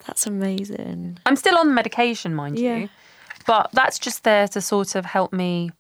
That's 0.07 0.26
amazing. 0.26 1.19
I'm 1.26 1.37
still 1.37 1.57
on 1.59 1.75
medication, 1.75 2.35
mind 2.35 2.59
Yeah. 2.59 2.76
you, 2.76 2.88
but 3.47 3.71
that's 3.73 3.99
just 3.99 4.25
there 4.25 4.49
to 4.49 4.61
sort 4.61 4.95
of 4.95 5.05
help 5.05 5.33
me 5.33 5.71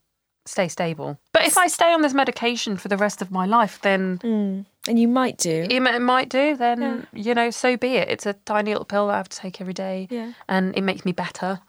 stay 0.46 0.68
stable. 0.68 1.18
But 1.32 1.46
if 1.46 1.56
I 1.56 1.68
stay 1.68 1.92
on 1.92 2.02
this 2.02 2.14
medication 2.14 2.76
for 2.76 2.88
the 2.88 2.96
rest 2.96 3.22
of 3.22 3.30
my 3.30 3.46
life, 3.46 3.80
then 3.82 4.18
Mm. 4.18 4.64
And 4.88 4.98
you 4.98 5.06
might 5.06 5.38
do. 5.38 5.66
it 5.70 5.72
it 5.72 6.00
might 6.02 6.28
do, 6.28 6.56
then, 6.56 7.06
you 7.12 7.34
know, 7.34 7.50
so 7.50 7.76
be 7.76 7.94
it. 7.96 8.08
It's 8.08 8.26
a 8.26 8.32
tiny 8.32 8.72
little 8.72 8.84
pill 8.84 9.06
that 9.06 9.14
I 9.14 9.16
have 9.18 9.28
to 9.28 9.36
take 9.36 9.60
every 9.60 9.74
day 9.74 10.08
Yeah. 10.10 10.32
and 10.48 10.76
it 10.76 10.82
makes 10.82 11.04
me 11.04 11.12
better. 11.12 11.60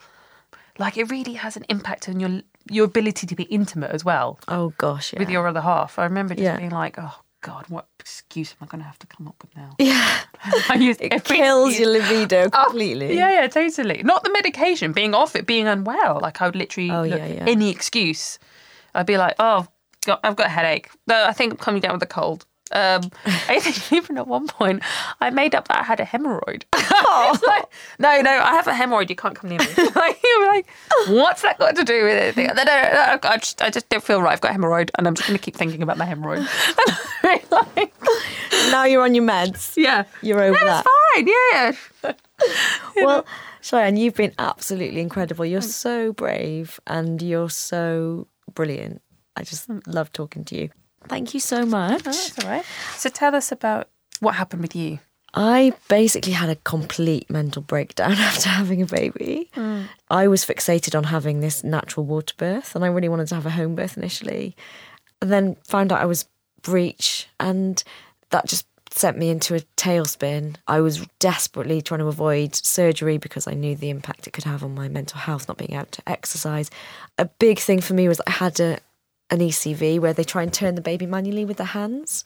Like, 0.80 0.98
it 0.98 1.12
really 1.12 1.34
has 1.34 1.56
an 1.56 1.66
impact 1.70 2.10
on 2.10 2.20
your 2.20 2.42
your 2.72 2.86
ability 2.86 3.28
to 3.28 3.36
be 3.36 3.44
intimate 3.44 3.92
as 3.92 4.06
well 4.06 4.40
Oh 4.48 4.74
gosh, 4.78 5.12
yeah. 5.12 5.20
with 5.20 5.30
your 5.30 5.46
other 5.48 5.60
half. 5.62 6.00
I 6.00 6.06
remember 6.06 6.34
just 6.34 6.44
Yeah. 6.46 6.56
being 6.58 6.70
like, 6.72 6.96
oh, 6.98 7.20
God, 7.44 7.66
what 7.68 7.88
excuse 8.00 8.52
am 8.54 8.66
I 8.66 8.72
going 8.72 8.82
to 8.82 8.88
have 8.88 8.98
to 9.00 9.08
come 9.08 9.28
up 9.28 9.36
with 9.42 9.56
now? 9.56 9.76
yeah. 9.80 10.22
I 10.70 10.76
use 10.76 10.98
It 11.02 11.12
every 11.12 11.36
kills 11.38 11.78
your 11.78 11.90
libido 11.90 12.50
oh, 12.54 12.64
completely. 12.64 13.16
Yeah, 13.18 13.42
yeah, 13.42 13.48
totally. 13.48 14.02
Not 14.02 14.24
the 14.24 14.32
medication, 14.32 14.94
being 14.94 15.14
off 15.14 15.36
it, 15.36 15.46
being 15.46 15.68
unwell. 15.68 16.20
Like 16.22 16.42
I 16.42 16.46
would 16.46 16.56
literally 16.56 16.90
Oh, 16.90 17.04
look 17.04 17.20
yeah, 17.20 17.28
yeah. 17.28 17.46
any 17.46 17.70
excuse. 17.70 18.40
I'd 18.96 19.06
be 19.06 19.18
like, 19.18 19.36
oh, 19.40 19.68
God, 20.06 20.20
I've 20.24 20.38
got 20.38 20.48
a 20.48 20.50
headache. 20.50 20.90
No, 21.06 21.26
I 21.26 21.34
think 21.34 21.52
I'm 21.54 21.58
coming 21.58 21.82
down 21.82 21.94
with 21.94 22.04
a 22.04 22.08
cold. 22.08 22.46
Um, 22.72 23.12
I 23.26 23.60
think 23.60 23.92
even 23.92 24.18
at 24.18 24.28
one 24.28 24.48
point 24.48 24.82
I 25.22 25.30
made 25.30 25.54
up 25.54 25.68
that 25.68 25.80
I 25.80 25.84
had 25.84 26.00
a 26.00 26.06
hemorrhoid. 26.06 26.64
It's 27.16 27.44
like, 27.44 27.66
no, 28.00 28.22
no, 28.22 28.32
I 28.32 28.52
have 28.54 28.66
a 28.68 28.72
hemorrhoid. 28.72 29.10
You 29.10 29.16
can't 29.16 29.36
come 29.36 29.50
near 29.50 29.60
me. 29.60 29.66
like, 29.96 30.24
like, 30.48 30.68
what's 31.08 31.42
that 31.44 31.60
got 31.60 31.76
to 31.76 31.84
do 31.84 32.04
with 32.06 32.18
anything? 32.18 32.48
No, 32.48 32.54
no, 32.54 32.64
no, 32.64 33.20
I 33.24 33.38
just, 33.38 33.62
I 33.62 33.70
just 33.70 33.88
don't 33.90 34.04
feel 34.04 34.22
right. 34.22 34.34
I've 34.34 34.42
got 34.42 34.52
a 34.56 34.58
hemorrhoid, 34.58 34.90
and 34.98 35.08
I'm 35.08 35.14
just 35.14 35.28
going 35.28 35.38
to 35.38 35.44
keep 35.44 35.56
thinking 35.56 35.84
about 35.84 35.98
my 35.98 36.06
hemorrhoid. 36.06 36.48
like, 37.52 37.94
Now 38.72 38.86
you're 38.86 39.04
on 39.04 39.14
your 39.16 39.26
meds. 39.26 39.74
yeah, 39.78 40.06
You're 40.22 40.42
over 40.42 40.58
that's 40.64 40.88
that. 40.88 41.76
fine. 42.04 42.16
Yeah. 42.48 43.04
Well, 43.06 43.26
Cheyenne, 43.62 43.98
you've 43.98 44.16
been 44.16 44.34
absolutely 44.40 45.02
incredible. 45.02 45.46
You're 45.46 45.62
so 45.62 46.14
brave 46.14 46.80
and 46.88 47.22
you're 47.22 47.50
so 47.50 48.28
brilliant. 48.54 49.02
I 49.36 49.44
just 49.44 49.70
love 49.88 50.12
talking 50.14 50.46
to 50.46 50.56
you. 50.56 50.70
Thank 51.08 51.34
you 51.34 51.40
so 51.40 51.66
much. 51.66 52.04
That's 52.04 52.44
all 52.44 52.50
right. 52.50 52.66
So 52.98 53.10
tell 53.10 53.36
us 53.36 53.52
about 53.52 53.90
what 54.20 54.36
happened 54.36 54.62
with 54.62 54.76
you. 54.76 55.00
I 55.34 55.74
basically 55.88 56.34
had 56.34 56.50
a 56.50 56.56
complete 56.58 57.30
mental 57.30 57.62
breakdown 57.62 58.12
after 58.14 58.50
having 58.50 58.82
a 58.82 58.86
baby. 58.86 59.50
Mm. 59.56 59.88
I 60.10 60.28
was 60.28 60.46
fixated 60.46 60.96
on 60.96 61.06
having 61.06 61.40
this 61.40 61.64
natural 61.64 62.06
water 62.06 62.36
birth 62.38 62.76
and 62.76 62.86
I 62.86 62.88
really 62.88 63.10
wanted 63.10 63.28
to 63.30 63.36
have 63.36 63.46
a 63.46 63.52
home 63.52 63.76
birth 63.76 63.98
initially. 63.98 64.56
And 65.22 65.32
then 65.32 65.56
found 65.68 65.92
out 65.92 66.02
I 66.02 66.06
was 66.06 66.26
breech 66.62 67.28
and 67.40 67.84
that 68.30 68.46
just 68.46 68.68
sent 68.92 69.18
me 69.18 69.30
into 69.30 69.56
a 69.56 69.62
tailspin. 69.76 70.56
I 70.68 70.82
was 70.82 71.06
desperately 71.18 71.82
trying 71.82 72.00
to 72.02 72.08
avoid 72.08 72.54
surgery 72.56 73.18
because 73.18 73.48
I 73.48 73.54
knew 73.54 73.76
the 73.76 73.90
impact 73.90 74.28
it 74.28 74.34
could 74.34 74.44
have 74.44 74.64
on 74.64 74.76
my 74.76 74.88
mental 74.88 75.20
health, 75.20 75.48
not 75.48 75.58
being 75.58 75.74
able 75.74 75.86
to 75.86 76.10
exercise. 76.10 76.70
A 77.18 77.26
big 77.26 77.60
thing 77.60 77.82
for 77.82 77.96
me 77.96 78.08
was 78.08 78.22
I 78.28 78.32
had 78.32 78.60
a, 78.60 78.78
an 79.34 79.40
ECV 79.40 80.00
where 80.00 80.14
they 80.14 80.24
try 80.24 80.44
and 80.44 80.54
turn 80.54 80.76
the 80.76 80.82
baby 80.82 81.06
manually 81.06 81.44
with 81.44 81.58
their 81.58 81.68
hands 81.68 82.24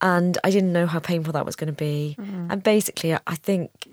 and 0.00 0.38
I 0.44 0.50
didn't 0.50 0.72
know 0.72 0.86
how 0.86 0.98
painful 0.98 1.32
that 1.32 1.46
was 1.46 1.56
going 1.56 1.68
to 1.68 1.72
be. 1.72 2.16
Mm-hmm. 2.18 2.50
And 2.50 2.62
basically, 2.62 3.14
I 3.14 3.34
think, 3.34 3.88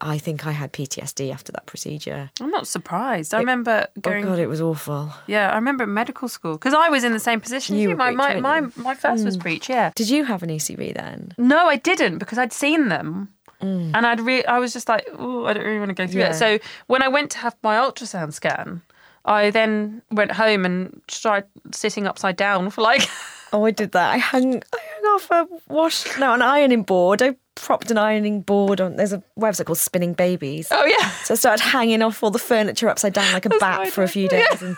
I 0.00 0.18
think 0.18 0.46
I 0.46 0.52
had 0.52 0.72
PTSD 0.72 1.32
after 1.32 1.52
that 1.52 1.66
procedure. 1.66 2.30
I'm 2.40 2.50
not 2.50 2.66
surprised. 2.66 3.32
I 3.32 3.38
remember 3.38 3.86
oh 3.96 4.00
going. 4.00 4.24
oh 4.24 4.28
God, 4.28 4.38
it 4.38 4.48
was 4.48 4.60
awful. 4.60 5.12
Yeah, 5.26 5.50
I 5.50 5.54
remember 5.56 5.84
at 5.84 5.88
medical 5.88 6.28
school 6.28 6.54
because 6.54 6.74
I 6.74 6.88
was 6.88 7.04
in 7.04 7.12
the 7.12 7.20
same 7.20 7.40
position. 7.40 7.76
You 7.76 7.96
my 7.96 8.10
my 8.10 8.40
my, 8.40 8.60
my 8.76 8.94
first 8.94 9.24
was 9.24 9.36
mm. 9.36 9.42
breech. 9.42 9.68
Yeah. 9.68 9.92
Did 9.94 10.10
you 10.10 10.24
have 10.24 10.42
an 10.42 10.50
ECV 10.50 10.94
then? 10.94 11.32
No, 11.38 11.66
I 11.66 11.76
didn't 11.76 12.18
because 12.18 12.38
I'd 12.38 12.52
seen 12.52 12.88
them. 12.88 13.32
Mm. 13.62 13.92
And 13.94 14.06
I'd 14.06 14.20
re- 14.20 14.44
I 14.44 14.58
was 14.58 14.74
just 14.74 14.86
like, 14.86 15.08
oh, 15.14 15.46
I 15.46 15.54
don't 15.54 15.64
really 15.64 15.78
want 15.78 15.88
to 15.88 15.94
go 15.94 16.06
through 16.06 16.20
Yeah. 16.20 16.30
it. 16.30 16.34
So 16.34 16.58
when 16.88 17.02
I 17.02 17.08
went 17.08 17.30
to 17.30 17.38
have 17.38 17.56
my 17.62 17.76
ultrasound 17.76 18.34
scan, 18.34 18.82
I 19.26 19.50
then 19.50 20.02
went 20.10 20.32
home 20.32 20.64
and 20.64 21.02
started 21.08 21.48
sitting 21.72 22.06
upside 22.06 22.36
down 22.36 22.70
for 22.70 22.80
like 22.82 23.08
Oh, 23.52 23.64
I 23.64 23.70
did 23.70 23.92
that. 23.92 24.10
I 24.12 24.18
hung, 24.18 24.56
I 24.56 24.78
hung 24.94 25.14
off 25.14 25.30
a 25.30 25.46
wash, 25.72 26.04
no, 26.18 26.34
an 26.34 26.42
ironing 26.42 26.82
board. 26.82 27.22
I 27.22 27.36
propped 27.54 27.90
an 27.92 27.96
ironing 27.98 28.40
board 28.42 28.80
on. 28.80 28.96
There's 28.96 29.12
a 29.12 29.22
website 29.38 29.66
called 29.66 29.78
Spinning 29.78 30.14
Babies. 30.14 30.68
oh 30.70 30.84
yeah 30.84 31.10
So 31.24 31.34
I 31.34 31.36
started 31.36 31.62
hanging 31.62 32.02
off 32.02 32.22
all 32.22 32.30
the 32.32 32.38
furniture 32.40 32.88
upside 32.88 33.12
down 33.12 33.32
like 33.32 33.46
a 33.46 33.50
bat 33.60 33.88
for 33.88 34.02
a 34.02 34.08
few 34.08 34.28
days, 34.28 34.62
and 34.62 34.76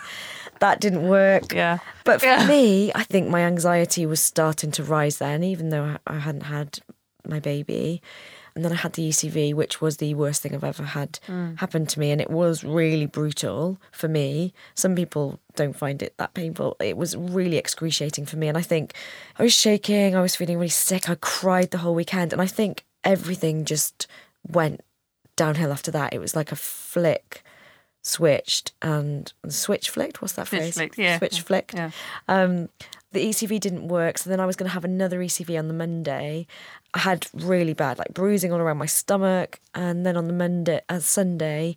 that 0.59 0.79
didn't 0.79 1.07
work. 1.07 1.51
yeah 1.53 1.79
But 2.05 2.19
for 2.21 2.27
Yeah. 2.27 2.47
me, 2.47 2.91
I 2.93 3.03
think 3.03 3.27
my 3.27 3.41
anxiety 3.41 4.05
was 4.05 4.21
starting 4.21 4.71
to 4.73 4.83
rise 4.83 5.17
then, 5.17 5.43
even 5.43 5.69
though 5.69 5.97
I 6.07 6.19
hadn't 6.19 6.43
had 6.43 6.79
my 7.27 7.39
baby. 7.39 8.01
And 8.55 8.65
then 8.65 8.71
I 8.71 8.75
had 8.75 8.93
the 8.93 9.09
ECV, 9.09 9.53
which 9.53 9.81
was 9.81 9.97
the 9.97 10.13
worst 10.15 10.41
thing 10.41 10.53
I've 10.55 10.63
ever 10.63 10.83
had 10.83 11.19
happen 11.57 11.85
to 11.87 11.99
me. 11.99 12.11
And 12.11 12.19
it 12.21 12.29
was 12.29 12.63
really 12.63 13.05
brutal 13.05 13.79
for 13.91 14.07
me. 14.07 14.53
Some 14.75 14.95
people 14.95 15.39
don't 15.55 15.75
find 15.75 16.01
it 16.01 16.13
that 16.17 16.33
painful. 16.33 16.75
It 16.79 16.97
was 16.97 17.15
really 17.15 17.57
excruciating 17.57 18.25
for 18.25 18.37
me. 18.37 18.47
And 18.47 18.57
I 18.57 18.61
think 18.61 18.93
I 19.37 19.43
was 19.43 19.53
shaking, 19.53 20.15
I 20.15 20.21
was 20.21 20.35
feeling 20.35 20.57
really 20.57 20.69
sick. 20.69 21.09
I 21.09 21.15
cried 21.15 21.71
the 21.71 21.77
whole 21.79 21.95
weekend. 21.95 22.33
And 22.33 22.41
I 22.41 22.47
think 22.47 22.85
everything 23.03 23.65
just 23.65 24.07
went 24.47 24.81
downhill 25.35 25.71
after 25.71 25.91
that. 25.91 26.13
It 26.13 26.19
was 26.19 26.35
like 26.35 26.51
a 26.51 26.55
flick 26.55 27.43
switched 28.01 28.71
and 28.81 29.31
switch 29.47 29.89
flicked. 29.89 30.21
What's 30.21 30.33
that 30.33 30.47
Switch 30.47 30.61
phrase? 30.61 30.73
flicked, 30.75 30.97
yeah. 30.97 31.17
Switch 31.17 31.41
flicked. 31.41 31.73
yeah 31.73 31.91
Um, 32.27 32.69
the 33.11 33.25
ECV 33.25 33.59
didn't 33.59 33.87
work, 33.87 34.17
so 34.17 34.29
then 34.29 34.39
I 34.39 34.45
was 34.45 34.55
going 34.55 34.69
to 34.69 34.73
have 34.73 34.85
another 34.85 35.19
ECV 35.19 35.57
on 35.57 35.67
the 35.67 35.73
Monday. 35.73 36.45
I 36.93 36.99
had 36.99 37.27
really 37.33 37.73
bad, 37.73 37.97
like 37.97 38.13
bruising 38.13 38.53
all 38.53 38.59
around 38.59 38.77
my 38.77 38.85
stomach, 38.85 39.59
and 39.73 40.05
then 40.05 40.15
on 40.15 40.27
the 40.27 40.33
Monday, 40.33 40.81
uh, 40.89 40.99
Sunday, 40.99 41.75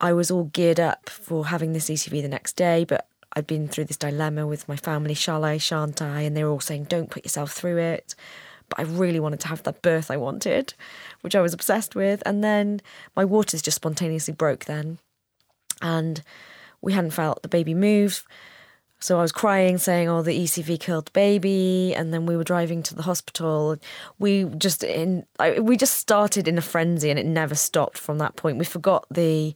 I 0.00 0.12
was 0.12 0.30
all 0.30 0.44
geared 0.44 0.80
up 0.80 1.08
for 1.08 1.46
having 1.46 1.72
this 1.72 1.88
ECV 1.88 2.22
the 2.22 2.28
next 2.28 2.54
day, 2.54 2.84
but 2.84 3.08
I'd 3.34 3.46
been 3.46 3.68
through 3.68 3.86
this 3.86 3.96
dilemma 3.96 4.46
with 4.46 4.68
my 4.68 4.76
family, 4.76 5.14
shall 5.14 5.44
I, 5.44 5.58
shan't 5.58 6.02
I? 6.02 6.22
And 6.22 6.36
they 6.36 6.44
were 6.44 6.50
all 6.50 6.60
saying, 6.60 6.84
don't 6.84 7.10
put 7.10 7.24
yourself 7.24 7.52
through 7.52 7.78
it. 7.78 8.14
but 8.68 8.78
I 8.80 8.82
really 8.82 9.20
wanted 9.20 9.40
to 9.40 9.48
have 9.48 9.62
that 9.64 9.82
birth 9.82 10.10
I 10.10 10.16
wanted, 10.16 10.74
which 11.20 11.34
I 11.34 11.40
was 11.40 11.54
obsessed 11.54 11.94
with. 11.94 12.22
And 12.26 12.42
then 12.42 12.80
my 13.16 13.24
waters 13.24 13.62
just 13.62 13.76
spontaneously 13.76 14.34
broke 14.34 14.64
then. 14.64 14.98
And 15.80 16.22
we 16.80 16.92
hadn't 16.92 17.12
felt 17.12 17.42
the 17.42 17.48
baby 17.48 17.74
move. 17.74 18.24
So 19.02 19.18
I 19.18 19.22
was 19.22 19.32
crying, 19.32 19.78
saying, 19.78 20.08
"Oh, 20.08 20.22
the 20.22 20.32
ECV 20.44 20.78
killed 20.78 21.12
baby," 21.12 21.92
and 21.92 22.14
then 22.14 22.24
we 22.24 22.36
were 22.36 22.44
driving 22.44 22.84
to 22.84 22.94
the 22.94 23.02
hospital. 23.02 23.76
We 24.20 24.44
just 24.44 24.84
in 24.84 25.26
we 25.60 25.76
just 25.76 25.94
started 25.94 26.46
in 26.46 26.56
a 26.56 26.62
frenzy, 26.62 27.10
and 27.10 27.18
it 27.18 27.26
never 27.26 27.56
stopped 27.56 27.98
from 27.98 28.18
that 28.18 28.36
point. 28.36 28.58
We 28.58 28.64
forgot 28.64 29.06
the 29.10 29.54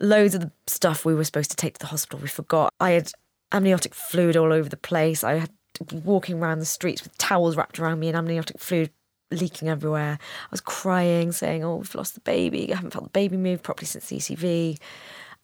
loads 0.00 0.34
of 0.34 0.40
the 0.40 0.52
stuff 0.66 1.04
we 1.04 1.14
were 1.14 1.24
supposed 1.24 1.50
to 1.50 1.56
take 1.56 1.74
to 1.74 1.80
the 1.80 1.86
hospital. 1.88 2.18
We 2.20 2.28
forgot. 2.28 2.72
I 2.80 2.92
had 2.92 3.12
amniotic 3.52 3.94
fluid 3.94 4.38
all 4.38 4.54
over 4.54 4.70
the 4.70 4.78
place. 4.78 5.22
I 5.22 5.34
had 5.34 5.50
walking 5.92 6.40
around 6.40 6.60
the 6.60 6.64
streets 6.64 7.02
with 7.02 7.16
towels 7.18 7.56
wrapped 7.56 7.78
around 7.78 8.00
me 8.00 8.08
and 8.08 8.16
amniotic 8.16 8.58
fluid 8.58 8.90
leaking 9.30 9.68
everywhere. 9.68 10.18
I 10.18 10.50
was 10.50 10.62
crying, 10.62 11.32
saying, 11.32 11.62
"Oh, 11.62 11.76
we've 11.76 11.94
lost 11.94 12.14
the 12.14 12.20
baby. 12.20 12.72
I 12.72 12.76
haven't 12.76 12.92
felt 12.92 13.04
the 13.04 13.10
baby 13.10 13.36
move 13.36 13.62
properly 13.62 13.86
since 13.86 14.06
the 14.06 14.16
ECV," 14.16 14.78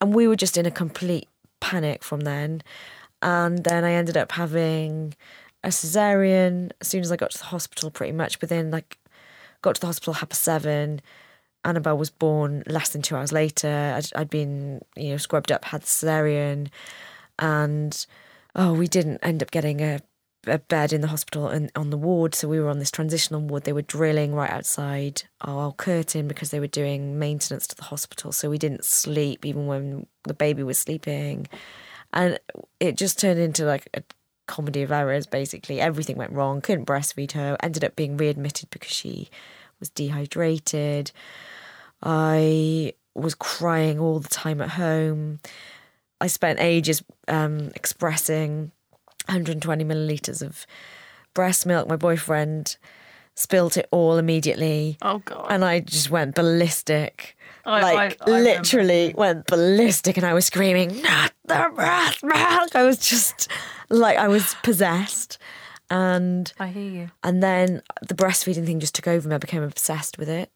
and 0.00 0.14
we 0.14 0.26
were 0.26 0.36
just 0.36 0.56
in 0.56 0.64
a 0.64 0.70
complete 0.70 1.28
panic 1.60 2.02
from 2.02 2.20
then. 2.20 2.62
And 3.24 3.64
then 3.64 3.84
I 3.84 3.94
ended 3.94 4.18
up 4.18 4.32
having 4.32 5.14
a 5.64 5.68
cesarean 5.68 6.70
as 6.82 6.88
soon 6.88 7.00
as 7.00 7.10
I 7.10 7.16
got 7.16 7.30
to 7.30 7.38
the 7.38 7.46
hospital, 7.46 7.90
pretty 7.90 8.12
much 8.12 8.40
within 8.42 8.70
like, 8.70 8.98
got 9.62 9.76
to 9.76 9.80
the 9.80 9.86
hospital, 9.86 10.12
had 10.12 10.30
a 10.30 10.34
seven. 10.34 11.00
Annabelle 11.64 11.96
was 11.96 12.10
born 12.10 12.62
less 12.66 12.90
than 12.90 13.00
two 13.00 13.16
hours 13.16 13.32
later. 13.32 13.94
I'd, 13.96 14.14
I'd 14.14 14.28
been, 14.28 14.82
you 14.94 15.12
know, 15.12 15.16
scrubbed 15.16 15.50
up, 15.50 15.64
had 15.64 15.82
cesarean, 15.82 16.68
and 17.38 18.06
oh, 18.54 18.74
we 18.74 18.86
didn't 18.86 19.20
end 19.22 19.42
up 19.42 19.50
getting 19.50 19.80
a, 19.80 20.00
a 20.46 20.58
bed 20.58 20.92
in 20.92 21.00
the 21.00 21.06
hospital 21.06 21.48
and 21.48 21.72
on 21.74 21.88
the 21.88 21.96
ward. 21.96 22.34
So 22.34 22.46
we 22.46 22.60
were 22.60 22.68
on 22.68 22.78
this 22.78 22.90
transitional 22.90 23.40
ward. 23.40 23.64
They 23.64 23.72
were 23.72 23.80
drilling 23.80 24.34
right 24.34 24.50
outside 24.50 25.22
our 25.40 25.72
curtain 25.72 26.28
because 26.28 26.50
they 26.50 26.60
were 26.60 26.66
doing 26.66 27.18
maintenance 27.18 27.66
to 27.68 27.76
the 27.76 27.84
hospital. 27.84 28.32
So 28.32 28.50
we 28.50 28.58
didn't 28.58 28.84
sleep 28.84 29.46
even 29.46 29.66
when 29.66 30.06
the 30.24 30.34
baby 30.34 30.62
was 30.62 30.78
sleeping 30.78 31.46
and 32.14 32.38
it 32.80 32.96
just 32.96 33.18
turned 33.18 33.40
into 33.40 33.64
like 33.64 33.88
a 33.92 34.02
comedy 34.46 34.82
of 34.82 34.92
errors. 34.92 35.26
Basically, 35.26 35.80
everything 35.80 36.16
went 36.16 36.32
wrong. 36.32 36.60
Couldn't 36.60 36.86
breastfeed 36.86 37.32
her. 37.32 37.56
Ended 37.60 37.84
up 37.84 37.96
being 37.96 38.16
readmitted 38.16 38.70
because 38.70 38.92
she 38.92 39.28
was 39.80 39.90
dehydrated. 39.90 41.10
I 42.02 42.94
was 43.14 43.34
crying 43.34 43.98
all 43.98 44.20
the 44.20 44.28
time 44.28 44.60
at 44.60 44.70
home. 44.70 45.40
I 46.20 46.28
spent 46.28 46.60
ages 46.60 47.02
um, 47.28 47.70
expressing 47.74 48.70
120 49.26 49.84
milliliters 49.84 50.40
of 50.40 50.66
breast 51.34 51.66
milk. 51.66 51.88
My 51.88 51.96
boyfriend 51.96 52.76
spilt 53.34 53.76
it 53.76 53.88
all 53.90 54.16
immediately. 54.16 54.96
Oh 55.02 55.18
god! 55.18 55.46
And 55.50 55.64
I 55.64 55.80
just 55.80 56.10
went 56.10 56.34
ballistic. 56.34 57.36
I, 57.66 57.80
like 57.80 58.18
I, 58.22 58.30
I 58.30 58.40
literally 58.40 59.14
went 59.16 59.46
ballistic, 59.46 60.16
and 60.16 60.24
I 60.24 60.34
was 60.34 60.46
screaming, 60.46 61.02
"Not 61.02 61.32
the 61.44 61.70
breast 61.74 62.22
milk!" 62.22 62.74
I 62.74 62.82
was 62.84 62.98
just 62.98 63.48
like 63.90 64.18
I 64.18 64.28
was 64.28 64.56
possessed, 64.62 65.38
and 65.90 66.52
I 66.58 66.68
hear 66.68 66.90
you. 66.90 67.10
and 67.22 67.42
then 67.42 67.82
the 68.06 68.14
breastfeeding 68.14 68.66
thing 68.66 68.80
just 68.80 68.94
took 68.94 69.08
over 69.08 69.28
me. 69.28 69.34
I 69.34 69.38
became 69.38 69.62
obsessed 69.62 70.18
with 70.18 70.28
it, 70.28 70.50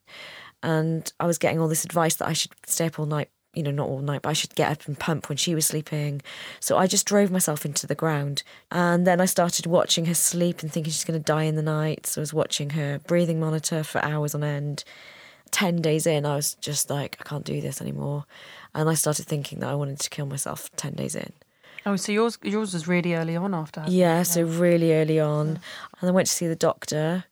and 0.63 1.11
I 1.19 1.25
was 1.25 1.37
getting 1.37 1.59
all 1.59 1.67
this 1.67 1.85
advice 1.85 2.15
that 2.15 2.27
I 2.27 2.33
should 2.33 2.51
stay 2.65 2.87
up 2.87 2.99
all 2.99 3.05
night. 3.05 3.29
You 3.55 3.63
know, 3.63 3.71
not 3.71 3.87
all 3.87 4.01
night, 4.01 4.21
but 4.21 4.29
I 4.29 4.33
should 4.33 4.53
get 4.53 4.71
up 4.71 4.87
and 4.87 4.97
pump 4.97 5.27
when 5.27 5.37
she 5.37 5.55
was 5.55 5.65
sleeping. 5.65 6.21
So 6.59 6.77
I 6.77 6.85
just 6.85 7.07
drove 7.07 7.31
myself 7.31 7.65
into 7.65 7.87
the 7.87 7.95
ground. 7.95 8.43
And 8.69 9.07
then 9.07 9.19
I 9.19 9.25
started 9.25 9.65
watching 9.65 10.05
her 10.05 10.13
sleep 10.13 10.61
and 10.61 10.71
thinking 10.71 10.91
she's 10.93 11.03
going 11.03 11.19
to 11.19 11.23
die 11.23 11.43
in 11.45 11.55
the 11.55 11.63
night. 11.63 12.05
So 12.05 12.21
I 12.21 12.23
was 12.23 12.33
watching 12.33 12.69
her 12.71 12.99
breathing 13.07 13.39
monitor 13.39 13.83
for 13.83 14.05
hours 14.05 14.35
on 14.35 14.43
end. 14.43 14.83
10 15.49 15.81
days 15.81 16.05
in, 16.05 16.27
I 16.27 16.35
was 16.35 16.53
just 16.55 16.91
like, 16.91 17.17
I 17.19 17.23
can't 17.23 17.43
do 17.43 17.59
this 17.59 17.81
anymore. 17.81 18.25
And 18.75 18.89
I 18.89 18.93
started 18.93 19.25
thinking 19.25 19.59
that 19.59 19.69
I 19.69 19.75
wanted 19.75 19.99
to 19.99 20.09
kill 20.09 20.25
myself 20.25 20.69
10 20.75 20.93
days 20.93 21.15
in. 21.15 21.33
Oh, 21.85 21.95
so 21.95 22.11
yours 22.11 22.37
yours 22.43 22.73
was 22.73 22.87
really 22.87 23.15
early 23.15 23.35
on 23.35 23.53
after. 23.53 23.83
Yeah, 23.87 24.23
so 24.23 24.43
really 24.43 24.93
early 24.93 25.19
on. 25.19 25.59
And 25.99 26.09
I 26.09 26.11
went 26.11 26.27
to 26.27 26.33
see 26.33 26.47
the 26.47 26.55
doctor 26.55 27.23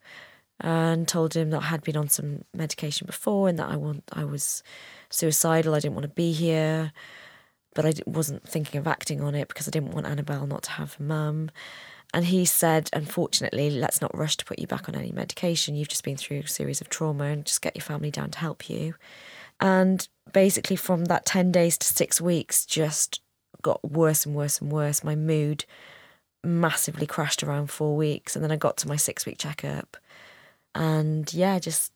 and 0.60 1.08
told 1.08 1.36
him 1.36 1.52
that 1.52 1.62
I 1.62 1.66
had 1.66 1.84
been 1.84 1.98
on 1.98 2.10
some 2.10 2.44
medication 2.54 3.06
before 3.06 3.48
and 3.48 3.60
that 3.60 3.70
I 3.70 3.76
want 3.76 4.04
I 4.14 4.24
was 4.24 4.64
suicidal. 5.10 5.76
I 5.76 5.80
didn't 5.80 5.96
want 5.96 6.06
to 6.06 6.10
be 6.10 6.32
here, 6.32 6.92
but 7.76 7.86
I 7.86 7.94
wasn't 8.06 8.48
thinking 8.48 8.80
of 8.80 8.88
acting 8.88 9.22
on 9.22 9.36
it 9.36 9.48
because 9.48 9.68
I 9.68 9.72
didn't 9.72 9.92
want 9.92 10.08
Annabelle 10.08 10.48
not 10.48 10.64
to 10.64 10.72
have 10.72 10.96
a 11.00 11.04
mum. 11.04 11.52
And 12.14 12.26
he 12.26 12.46
said, 12.46 12.90
unfortunately, 12.94 13.70
let's 13.70 14.02
not 14.02 14.18
rush 14.18 14.38
to 14.38 14.46
put 14.46 14.60
you 14.60 14.66
back 14.66 14.88
on 14.88 14.96
any 14.96 15.12
medication. 15.12 15.76
You've 15.76 15.90
just 15.90 16.06
been 16.06 16.16
through 16.16 16.40
a 16.40 16.48
series 16.48 16.80
of 16.80 16.90
trauma 16.90 17.26
and 17.26 17.46
just 17.46 17.62
get 17.62 17.76
your 17.76 17.84
family 17.84 18.12
down 18.12 18.32
to 18.32 18.40
help 18.40 18.70
you. 18.70 18.96
And 19.60 20.08
basically, 20.34 20.76
from 20.76 21.06
that 21.06 21.26
10 21.26 21.52
days 21.52 21.78
to 21.80 21.88
six 21.88 22.22
weeks, 22.22 22.66
just 22.66 23.22
got 23.62 23.84
worse 23.90 24.26
and 24.26 24.36
worse 24.36 24.62
and 24.62 24.72
worse. 24.72 25.04
My 25.04 25.16
mood 25.16 25.66
massively 26.44 27.06
crashed 27.06 27.44
around 27.44 27.72
four 27.72 27.96
weeks. 27.96 28.36
And 28.36 28.44
then 28.44 28.52
I 28.52 28.56
got 28.56 28.78
to 28.78 28.88
my 28.88 28.96
six 28.96 29.26
week 29.26 29.38
checkup. 29.38 29.98
And 30.76 31.34
yeah, 31.34 31.60
just 31.60 31.92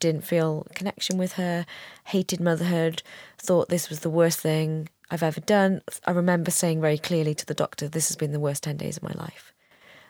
didn't 0.00 0.24
feel 0.24 0.66
connection 0.74 1.18
with 1.18 1.34
her, 1.34 1.66
hated 2.04 2.40
motherhood, 2.40 3.02
thought 3.38 3.68
this 3.68 3.88
was 3.88 4.00
the 4.00 4.10
worst 4.10 4.40
thing 4.40 4.88
I've 5.10 5.22
ever 5.22 5.40
done. 5.40 5.82
I 6.06 6.10
remember 6.10 6.50
saying 6.50 6.80
very 6.80 6.98
clearly 6.98 7.34
to 7.34 7.46
the 7.46 7.54
doctor, 7.54 7.88
This 7.88 8.08
has 8.08 8.16
been 8.16 8.32
the 8.32 8.40
worst 8.40 8.62
10 8.64 8.76
days 8.76 8.96
of 8.96 9.02
my 9.02 9.12
life. 9.12 9.52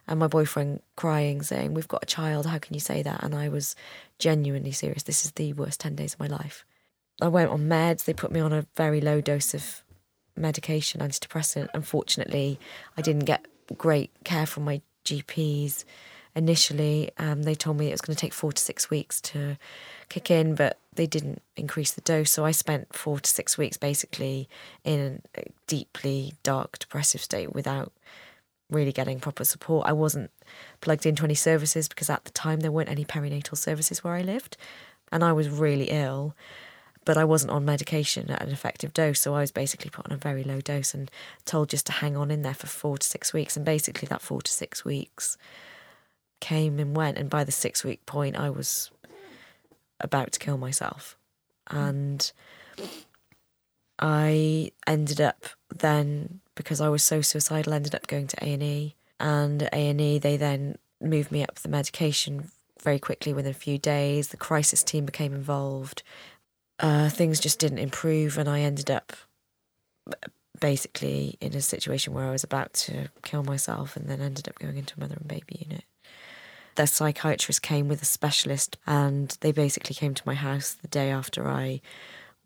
And 0.06 0.20
my 0.20 0.26
boyfriend 0.26 0.80
crying, 0.96 1.42
saying, 1.42 1.74
We've 1.74 1.88
got 1.88 2.02
a 2.02 2.06
child, 2.06 2.46
how 2.46 2.58
can 2.58 2.74
you 2.74 2.80
say 2.80 3.02
that? 3.02 3.22
And 3.22 3.34
I 3.34 3.48
was 3.48 3.74
genuinely 4.18 4.72
serious. 4.72 5.02
This 5.02 5.24
is 5.24 5.32
the 5.32 5.52
worst 5.52 5.80
10 5.80 5.96
days 5.96 6.14
of 6.14 6.20
my 6.20 6.26
life. 6.26 6.64
I 7.20 7.28
went 7.28 7.50
on 7.50 7.68
meds, 7.68 8.04
they 8.04 8.12
put 8.12 8.32
me 8.32 8.40
on 8.40 8.52
a 8.52 8.66
very 8.74 9.00
low 9.00 9.20
dose 9.20 9.54
of 9.54 9.82
medication, 10.36 11.00
antidepressant. 11.00 11.68
Unfortunately, 11.74 12.58
I 12.96 13.02
didn't 13.02 13.24
get 13.24 13.46
great 13.78 14.10
care 14.24 14.46
from 14.46 14.64
my 14.64 14.82
GPs 15.04 15.84
initially. 16.34 17.10
Um, 17.18 17.42
they 17.44 17.54
told 17.54 17.76
me 17.76 17.88
it 17.88 17.92
was 17.92 18.00
going 18.00 18.16
to 18.16 18.20
take 18.20 18.32
four 18.32 18.52
to 18.52 18.60
six 18.60 18.90
weeks 18.90 19.20
to 19.22 19.56
kick 20.08 20.30
in, 20.30 20.54
but 20.54 20.78
they 20.94 21.06
didn't 21.06 21.42
increase 21.56 21.92
the 21.92 22.00
dose. 22.00 22.30
So 22.30 22.44
I 22.44 22.50
spent 22.50 22.94
four 22.94 23.20
to 23.20 23.30
six 23.30 23.56
weeks 23.56 23.76
basically 23.76 24.48
in 24.82 25.22
a 25.36 25.44
deeply 25.66 26.34
dark, 26.42 26.78
depressive 26.78 27.22
state 27.22 27.54
without 27.54 27.92
really 28.70 28.92
getting 28.92 29.20
proper 29.20 29.44
support. 29.44 29.86
I 29.86 29.92
wasn't 29.92 30.30
plugged 30.80 31.06
into 31.06 31.24
any 31.24 31.34
services 31.34 31.88
because 31.88 32.10
at 32.10 32.24
the 32.24 32.30
time 32.32 32.60
there 32.60 32.72
weren't 32.72 32.88
any 32.88 33.04
perinatal 33.04 33.56
services 33.56 34.02
where 34.02 34.14
I 34.14 34.22
lived, 34.22 34.56
and 35.12 35.22
I 35.22 35.32
was 35.32 35.48
really 35.48 35.90
ill. 35.90 36.34
But 37.04 37.18
I 37.18 37.24
wasn't 37.24 37.52
on 37.52 37.64
medication 37.64 38.30
at 38.30 38.42
an 38.42 38.50
effective 38.50 38.94
dose, 38.94 39.20
so 39.20 39.34
I 39.34 39.40
was 39.40 39.52
basically 39.52 39.90
put 39.90 40.06
on 40.06 40.12
a 40.12 40.16
very 40.16 40.42
low 40.42 40.60
dose 40.60 40.94
and 40.94 41.10
told 41.44 41.68
just 41.68 41.86
to 41.86 41.92
hang 41.92 42.16
on 42.16 42.30
in 42.30 42.42
there 42.42 42.54
for 42.54 42.66
four 42.66 42.98
to 42.98 43.06
six 43.06 43.32
weeks. 43.32 43.56
And 43.56 43.64
basically, 43.64 44.06
that 44.08 44.22
four 44.22 44.40
to 44.42 44.50
six 44.50 44.84
weeks 44.84 45.36
came 46.40 46.78
and 46.78 46.96
went. 46.96 47.18
And 47.18 47.28
by 47.28 47.44
the 47.44 47.52
six 47.52 47.84
week 47.84 48.04
point, 48.06 48.36
I 48.36 48.50
was 48.50 48.90
about 50.00 50.32
to 50.32 50.38
kill 50.38 50.58
myself. 50.58 51.16
And 51.68 52.30
I 53.98 54.70
ended 54.86 55.20
up 55.20 55.46
then, 55.74 56.40
because 56.54 56.80
I 56.80 56.88
was 56.88 57.02
so 57.02 57.20
suicidal, 57.20 57.72
ended 57.72 57.94
up 57.94 58.06
going 58.06 58.26
to 58.28 58.44
A&E. 58.44 58.94
And 59.20 59.68
A&E, 59.72 60.18
they 60.18 60.36
then 60.36 60.76
moved 61.00 61.30
me 61.30 61.42
up 61.42 61.56
the 61.56 61.68
medication 61.68 62.50
very 62.82 62.98
quickly 62.98 63.32
within 63.32 63.50
a 63.50 63.54
few 63.54 63.78
days. 63.78 64.28
The 64.28 64.36
crisis 64.36 64.82
team 64.82 65.06
became 65.06 65.34
involved. 65.34 66.02
Uh, 66.80 67.08
things 67.08 67.40
just 67.40 67.58
didn't 67.58 67.78
improve, 67.78 68.36
and 68.36 68.48
I 68.48 68.60
ended 68.60 68.90
up 68.90 69.12
basically 70.60 71.36
in 71.40 71.54
a 71.54 71.60
situation 71.60 72.14
where 72.14 72.24
I 72.26 72.30
was 72.30 72.44
about 72.44 72.72
to 72.74 73.08
kill 73.22 73.42
myself 73.42 73.96
and 73.96 74.08
then 74.08 74.20
ended 74.20 74.48
up 74.48 74.58
going 74.58 74.76
into 74.76 74.94
a 74.96 75.00
mother 75.00 75.16
and 75.18 75.28
baby 75.28 75.66
unit. 75.66 75.84
The 76.76 76.86
psychiatrist 76.86 77.62
came 77.62 77.88
with 77.88 78.02
a 78.02 78.06
specialist 78.06 78.76
and 78.86 79.36
they 79.40 79.52
basically 79.52 79.94
came 79.94 80.14
to 80.14 80.22
my 80.26 80.34
house 80.34 80.74
the 80.74 80.88
day 80.88 81.10
after 81.10 81.48
I 81.48 81.80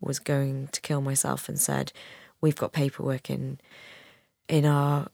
was 0.01 0.19
going 0.19 0.69
to 0.71 0.81
kill 0.81 1.01
myself 1.01 1.49
and 1.49 1.59
said, 1.59 1.91
We've 2.41 2.55
got 2.55 2.71
paperwork 2.73 3.29
in 3.29 3.59
in 4.47 4.65
our 4.65 5.07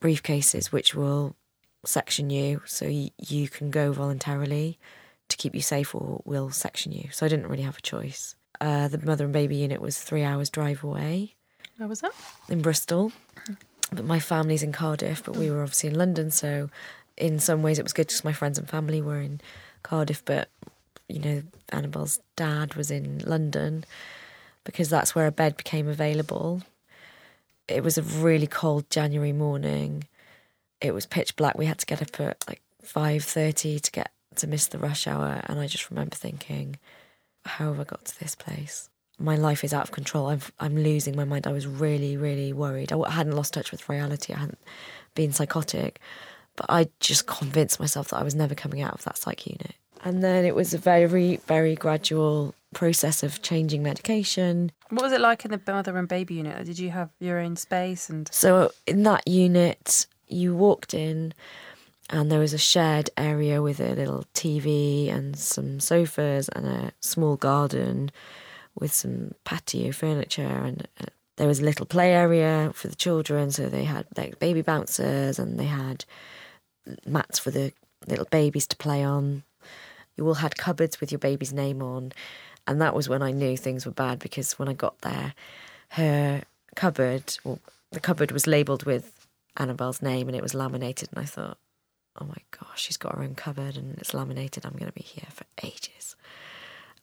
briefcases 0.00 0.66
which 0.72 0.94
will 0.94 1.36
section 1.84 2.30
you 2.30 2.62
so 2.64 2.86
y- 2.86 3.10
you 3.18 3.48
can 3.48 3.70
go 3.70 3.92
voluntarily 3.92 4.78
to 5.28 5.36
keep 5.36 5.54
you 5.54 5.60
safe 5.60 5.94
or 5.94 6.22
we'll 6.24 6.50
section 6.50 6.92
you. 6.92 7.08
So 7.12 7.26
I 7.26 7.28
didn't 7.28 7.48
really 7.48 7.62
have 7.64 7.78
a 7.78 7.82
choice. 7.82 8.36
Uh, 8.60 8.88
the 8.88 8.98
mother 8.98 9.24
and 9.24 9.32
baby 9.32 9.56
unit 9.56 9.80
was 9.80 9.98
three 9.98 10.22
hours 10.22 10.48
drive 10.50 10.82
away 10.82 11.34
Where 11.76 11.88
was 11.88 12.00
that? 12.00 12.12
in 12.48 12.62
Bristol, 12.62 13.12
but 13.92 14.04
my 14.04 14.18
family's 14.18 14.62
in 14.62 14.72
Cardiff. 14.72 15.22
But 15.24 15.36
we 15.36 15.50
were 15.50 15.62
obviously 15.62 15.90
in 15.90 15.98
London, 15.98 16.30
so 16.30 16.70
in 17.16 17.38
some 17.38 17.62
ways 17.62 17.78
it 17.78 17.82
was 17.82 17.92
good 17.92 18.06
because 18.08 18.24
my 18.24 18.32
friends 18.32 18.58
and 18.58 18.68
family 18.68 19.02
were 19.02 19.20
in 19.20 19.40
Cardiff. 19.82 20.24
But 20.24 20.48
you 21.08 21.18
know, 21.20 21.42
Annabelle's 21.70 22.20
dad 22.34 22.74
was 22.74 22.90
in 22.90 23.18
London 23.26 23.84
because 24.64 24.88
that's 24.88 25.14
where 25.14 25.26
a 25.26 25.32
bed 25.32 25.56
became 25.56 25.86
available. 25.88 26.62
It 27.68 27.82
was 27.84 27.98
a 27.98 28.02
really 28.02 28.46
cold 28.46 28.88
January 28.90 29.32
morning. 29.32 30.04
It 30.80 30.94
was 30.94 31.06
pitch 31.06 31.36
black. 31.36 31.58
We 31.58 31.66
had 31.66 31.78
to 31.78 31.86
get 31.86 32.00
up 32.02 32.20
at 32.20 32.44
like 32.48 32.62
five 32.82 33.24
thirty 33.24 33.78
to 33.78 33.90
get 33.90 34.10
to 34.36 34.46
miss 34.46 34.66
the 34.66 34.78
rush 34.78 35.06
hour. 35.06 35.40
And 35.44 35.58
I 35.60 35.66
just 35.66 35.90
remember 35.90 36.14
thinking, 36.16 36.76
how 37.46 37.68
have 37.68 37.80
I 37.80 37.84
got 37.84 38.04
to 38.04 38.20
this 38.20 38.34
place? 38.34 38.88
My 39.18 39.36
life 39.36 39.64
is 39.64 39.72
out 39.72 39.84
of 39.84 39.92
control. 39.92 40.26
I'm, 40.26 40.40
I'm 40.60 40.76
losing 40.76 41.16
my 41.16 41.24
mind. 41.24 41.46
I 41.46 41.52
was 41.52 41.66
really, 41.66 42.16
really 42.16 42.52
worried. 42.52 42.92
I 42.92 43.10
hadn't 43.10 43.34
lost 43.34 43.54
touch 43.54 43.70
with 43.70 43.88
reality. 43.88 44.34
I 44.34 44.38
hadn't 44.38 44.58
been 45.14 45.32
psychotic. 45.32 46.00
But 46.56 46.66
I 46.68 46.88
just 47.00 47.26
convinced 47.26 47.80
myself 47.80 48.08
that 48.08 48.18
I 48.18 48.22
was 48.22 48.34
never 48.34 48.54
coming 48.54 48.82
out 48.82 48.94
of 48.94 49.04
that 49.04 49.18
psych 49.18 49.46
unit. 49.46 49.74
And 50.04 50.22
then 50.22 50.44
it 50.44 50.54
was 50.54 50.74
a 50.74 50.78
very, 50.78 51.36
very 51.46 51.74
gradual 51.74 52.54
process 52.74 53.22
of 53.22 53.42
changing 53.42 53.82
medication. 53.82 54.70
What 54.90 55.02
was 55.02 55.12
it 55.12 55.20
like 55.20 55.44
in 55.44 55.50
the 55.50 55.60
mother 55.66 55.96
and 55.96 56.06
baby 56.06 56.34
unit? 56.34 56.64
Did 56.66 56.78
you 56.78 56.90
have 56.90 57.10
your 57.18 57.38
own 57.38 57.56
space 57.56 58.10
and 58.10 58.28
So 58.32 58.72
in 58.86 59.02
that 59.04 59.26
unit 59.26 60.06
you 60.28 60.54
walked 60.54 60.92
in 60.92 61.32
and 62.10 62.30
there 62.30 62.38
was 62.38 62.52
a 62.52 62.58
shared 62.58 63.10
area 63.16 63.60
with 63.60 63.80
a 63.80 63.94
little 63.94 64.24
TV 64.34 65.12
and 65.12 65.36
some 65.36 65.80
sofas 65.80 66.48
and 66.50 66.66
a 66.66 66.92
small 67.00 67.36
garden 67.36 68.10
with 68.78 68.92
some 68.92 69.32
patio 69.44 69.90
furniture. 69.90 70.42
And 70.42 70.86
uh, 71.00 71.06
there 71.36 71.48
was 71.48 71.60
a 71.60 71.64
little 71.64 71.86
play 71.86 72.12
area 72.12 72.70
for 72.74 72.88
the 72.88 72.94
children. 72.94 73.50
So 73.50 73.68
they 73.68 73.84
had 73.84 74.06
like 74.16 74.38
baby 74.38 74.62
bouncers 74.62 75.38
and 75.38 75.58
they 75.58 75.64
had 75.64 76.04
mats 77.04 77.40
for 77.40 77.50
the 77.50 77.72
little 78.06 78.26
babies 78.26 78.68
to 78.68 78.76
play 78.76 79.02
on. 79.02 79.42
You 80.16 80.26
all 80.28 80.34
had 80.34 80.56
cupboards 80.56 81.00
with 81.00 81.10
your 81.10 81.18
baby's 81.18 81.52
name 81.52 81.82
on. 81.82 82.12
And 82.68 82.80
that 82.80 82.94
was 82.94 83.08
when 83.08 83.22
I 83.22 83.32
knew 83.32 83.56
things 83.56 83.84
were 83.84 83.92
bad 83.92 84.20
because 84.20 84.58
when 84.58 84.68
I 84.68 84.74
got 84.74 85.00
there, 85.00 85.34
her 85.90 86.42
cupboard, 86.76 87.36
well, 87.42 87.58
the 87.90 88.00
cupboard 88.00 88.30
was 88.30 88.46
labelled 88.46 88.84
with 88.84 89.26
Annabelle's 89.56 90.02
name 90.02 90.28
and 90.28 90.36
it 90.36 90.42
was 90.42 90.54
laminated. 90.54 91.08
And 91.12 91.20
I 91.20 91.26
thought, 91.26 91.58
oh 92.20 92.24
my 92.24 92.36
gosh, 92.50 92.82
she's 92.82 92.96
got 92.96 93.14
her 93.14 93.22
own 93.22 93.34
cupboard 93.34 93.76
and 93.76 93.96
it's 93.98 94.14
laminated. 94.14 94.64
I'm 94.64 94.72
going 94.72 94.86
to 94.86 94.92
be 94.92 95.02
here 95.02 95.28
for 95.30 95.44
ages. 95.62 96.16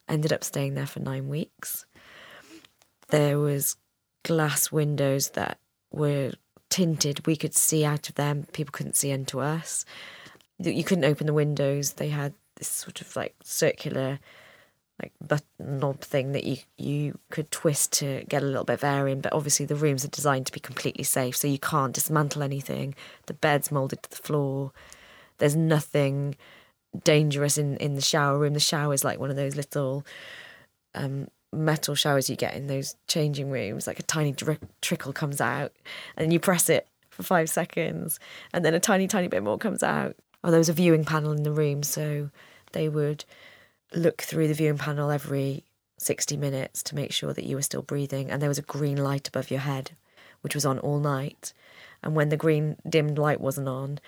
Ended 0.08 0.34
up 0.34 0.44
staying 0.44 0.76
there 0.76 0.88
for 0.88 1.00
nine 1.00 1.30
weeks. 1.30 1.86
There 3.10 3.40
was 3.40 3.78
glass 4.24 4.72
windows 4.72 5.30
that 5.32 5.58
were 5.92 6.34
tinted. 6.70 7.26
We 7.26 7.36
could 7.36 7.54
see 7.54 7.86
out 7.86 8.10
of 8.10 8.16
them. 8.16 8.48
People 8.52 8.72
couldn't 8.72 8.96
see 8.96 9.12
into 9.12 9.40
us. 9.40 9.86
You 10.60 10.84
couldn't 10.84 11.06
open 11.06 11.28
the 11.28 11.34
windows. 11.34 11.94
They 11.94 12.10
had 12.10 12.34
this 12.56 12.68
sort 12.68 13.02
of 13.02 13.16
like 13.16 13.36
circular 13.44 14.20
like 15.02 15.12
button 15.26 15.80
knob 15.80 16.02
thing 16.02 16.34
that 16.34 16.44
you 16.44 16.58
you 16.78 17.18
could 17.32 17.50
twist 17.52 17.94
to 17.94 18.24
get 18.30 18.44
a 18.44 18.46
little 18.46 18.64
bit 18.64 18.76
of 18.76 18.84
air 18.84 19.08
in. 19.08 19.22
But 19.22 19.34
obviously 19.34 19.66
the 19.66 19.76
rooms 19.76 20.06
are 20.06 20.10
designed 20.10 20.46
to 20.48 20.52
be 20.52 20.60
completely 20.60 21.04
safe, 21.04 21.36
so 21.36 21.48
you 21.48 21.60
can't 21.60 21.94
dismantle 21.94 22.44
anything. 22.44 22.96
The 23.26 23.34
bed's 23.34 23.72
molded 23.72 24.04
to 24.04 24.10
the 24.10 24.16
floor. 24.16 24.72
There's 25.38 25.56
nothing 25.56 26.36
dangerous 27.04 27.58
in 27.58 27.78
in 27.78 27.96
the 27.96 28.02
shower 28.02 28.38
room. 28.38 28.54
The 28.54 28.60
shower 28.60 28.94
is 28.94 29.04
like 29.04 29.20
one 29.20 29.30
of 29.30 29.36
those 29.36 29.56
little 29.56 30.06
um, 30.96 31.28
metal 31.52 31.96
showers 31.96 32.30
you 32.30 32.36
get 32.36 32.56
in 32.56 32.68
those 32.68 32.96
changing 33.08 33.50
rooms. 33.50 33.88
Like 33.88 34.00
a 34.00 34.04
tiny 34.04 34.32
dri- 34.32 34.60
trickle 34.82 35.14
comes 35.14 35.42
out, 35.42 35.74
and 36.18 36.32
you 36.32 36.40
press 36.40 36.70
it 36.70 36.88
for 37.10 37.24
five 37.24 37.50
seconds, 37.50 38.20
and 38.54 38.64
then 38.66 38.74
a 38.74 38.80
tiny 38.80 39.08
tiny 39.08 39.28
bit 39.28 39.44
more 39.44 39.58
comes 39.58 39.84
out. 39.84 40.16
Oh, 40.44 40.52
there 40.52 40.60
was 40.60 40.70
a 40.70 40.74
viewing 40.74 41.06
panel 41.06 41.32
in 41.32 41.44
the 41.44 41.52
room, 41.52 41.84
so 41.84 42.30
they 42.74 42.90
would 42.90 43.26
look 43.94 44.22
through 44.22 44.48
the 44.48 44.54
viewing 44.54 44.78
panel 44.78 45.10
every 45.12 45.64
60 45.98 46.36
minutes 46.38 46.84
to 46.84 46.96
make 46.96 47.12
sure 47.12 47.34
that 47.34 47.46
you 47.46 47.56
were 47.56 47.62
still 47.62 47.82
breathing. 47.82 48.30
And 48.30 48.42
there 48.42 48.50
was 48.50 48.58
a 48.58 48.64
green 48.64 48.98
light 48.98 49.28
above 49.28 49.52
your 49.52 49.62
head, 49.62 49.92
which 50.42 50.56
was 50.56 50.66
on 50.66 50.80
all 50.80 51.00
night. 51.00 51.54
And 52.04 52.16
when 52.16 52.30
the 52.30 52.38
green 52.38 52.76
dimmed 52.88 53.18
light 53.18 53.40
wasn't 53.40 53.70
on, 53.70 54.00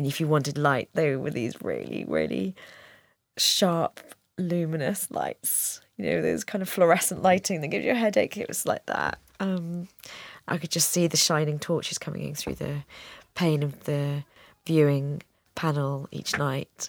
and 0.00 0.06
if 0.06 0.18
you 0.18 0.26
wanted 0.26 0.56
light, 0.56 0.88
they 0.94 1.14
were 1.14 1.30
these 1.30 1.60
really, 1.60 2.06
really 2.08 2.54
sharp, 3.36 4.00
luminous 4.38 5.10
lights. 5.10 5.82
You 5.98 6.06
know, 6.06 6.22
those 6.22 6.42
kind 6.42 6.62
of 6.62 6.70
fluorescent 6.70 7.20
lighting 7.20 7.60
that 7.60 7.68
gives 7.68 7.84
you 7.84 7.90
a 7.90 7.94
headache. 7.94 8.38
It 8.38 8.48
was 8.48 8.64
like 8.64 8.86
that. 8.86 9.18
Um, 9.40 9.88
I 10.48 10.56
could 10.56 10.70
just 10.70 10.88
see 10.88 11.06
the 11.06 11.18
shining 11.18 11.58
torches 11.58 11.98
coming 11.98 12.22
in 12.22 12.34
through 12.34 12.54
the 12.54 12.76
pane 13.34 13.62
of 13.62 13.84
the 13.84 14.24
viewing 14.64 15.22
panel 15.54 16.08
each 16.10 16.38
night. 16.38 16.88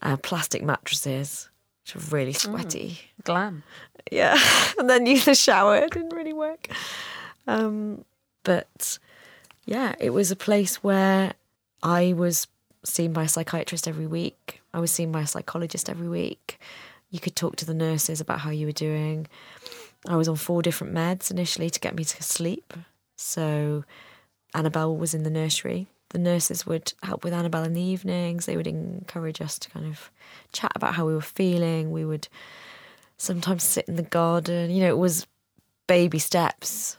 Uh, 0.00 0.16
plastic 0.16 0.62
mattresses 0.62 1.48
which 1.82 1.96
are 1.96 2.14
really 2.14 2.32
mm. 2.32 2.38
sweaty. 2.38 2.90
Mm, 2.90 3.24
glam. 3.24 3.62
Yeah. 4.12 4.38
and 4.78 4.88
then 4.88 5.04
use 5.04 5.24
the 5.24 5.34
shower. 5.34 5.78
It 5.78 5.90
didn't 5.90 6.14
really 6.14 6.32
work. 6.32 6.68
Um, 7.48 8.04
but 8.44 9.00
yeah, 9.64 9.96
it 9.98 10.10
was 10.10 10.30
a 10.30 10.36
place 10.36 10.76
where 10.84 11.34
I 11.82 12.12
was 12.12 12.46
seen 12.84 13.12
by 13.12 13.24
a 13.24 13.28
psychiatrist 13.28 13.88
every 13.88 14.06
week. 14.06 14.60
I 14.72 14.80
was 14.80 14.90
seen 14.90 15.12
by 15.12 15.22
a 15.22 15.26
psychologist 15.26 15.88
every 15.88 16.08
week. 16.08 16.58
You 17.10 17.20
could 17.20 17.36
talk 17.36 17.56
to 17.56 17.66
the 17.66 17.74
nurses 17.74 18.20
about 18.20 18.40
how 18.40 18.50
you 18.50 18.66
were 18.66 18.72
doing. 18.72 19.26
I 20.08 20.16
was 20.16 20.28
on 20.28 20.36
four 20.36 20.62
different 20.62 20.94
meds 20.94 21.30
initially 21.30 21.70
to 21.70 21.80
get 21.80 21.94
me 21.94 22.04
to 22.04 22.22
sleep. 22.22 22.72
So 23.16 23.84
Annabelle 24.54 24.96
was 24.96 25.14
in 25.14 25.24
the 25.24 25.30
nursery 25.30 25.88
the 26.10 26.18
nurses 26.18 26.66
would 26.66 26.92
help 27.02 27.24
with 27.24 27.32
Annabelle 27.32 27.64
in 27.64 27.72
the 27.72 27.80
evenings. 27.80 28.46
They 28.46 28.56
would 28.56 28.66
encourage 28.66 29.40
us 29.40 29.58
to 29.60 29.70
kind 29.70 29.86
of 29.86 30.10
chat 30.52 30.72
about 30.74 30.94
how 30.94 31.06
we 31.06 31.14
were 31.14 31.20
feeling. 31.20 31.92
We 31.92 32.04
would 32.04 32.28
sometimes 33.16 33.62
sit 33.62 33.86
in 33.86 33.96
the 33.96 34.02
garden. 34.02 34.70
You 34.70 34.82
know, 34.82 34.90
it 34.90 34.98
was 34.98 35.26
baby 35.86 36.18
steps. 36.18 36.96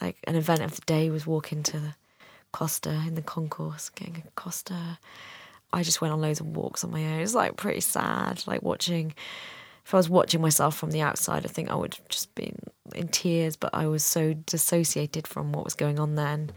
Like 0.00 0.16
an 0.24 0.36
event 0.36 0.62
of 0.62 0.76
the 0.76 0.82
day 0.82 1.10
was 1.10 1.26
walking 1.26 1.62
to 1.64 1.78
the 1.78 1.94
Costa 2.52 2.90
in 3.06 3.14
the 3.14 3.22
concourse, 3.22 3.88
getting 3.90 4.22
a 4.26 4.30
Costa. 4.34 4.98
I 5.72 5.82
just 5.82 6.00
went 6.00 6.12
on 6.12 6.20
loads 6.20 6.40
of 6.40 6.46
walks 6.46 6.84
on 6.84 6.90
my 6.90 7.04
own. 7.04 7.18
It 7.18 7.22
was 7.22 7.34
like 7.34 7.56
pretty 7.56 7.80
sad, 7.80 8.42
like 8.46 8.62
watching. 8.62 9.14
If 9.84 9.94
I 9.94 9.96
was 9.96 10.08
watching 10.08 10.40
myself 10.40 10.76
from 10.76 10.92
the 10.92 11.00
outside, 11.00 11.44
I 11.44 11.48
think 11.48 11.70
I 11.70 11.74
would 11.74 11.98
just 12.08 12.34
be 12.34 12.54
in 12.94 13.08
tears. 13.08 13.56
But 13.56 13.74
I 13.74 13.86
was 13.86 14.04
so 14.04 14.34
dissociated 14.34 15.26
from 15.26 15.52
what 15.52 15.64
was 15.64 15.74
going 15.74 15.98
on 15.98 16.14
then 16.14 16.52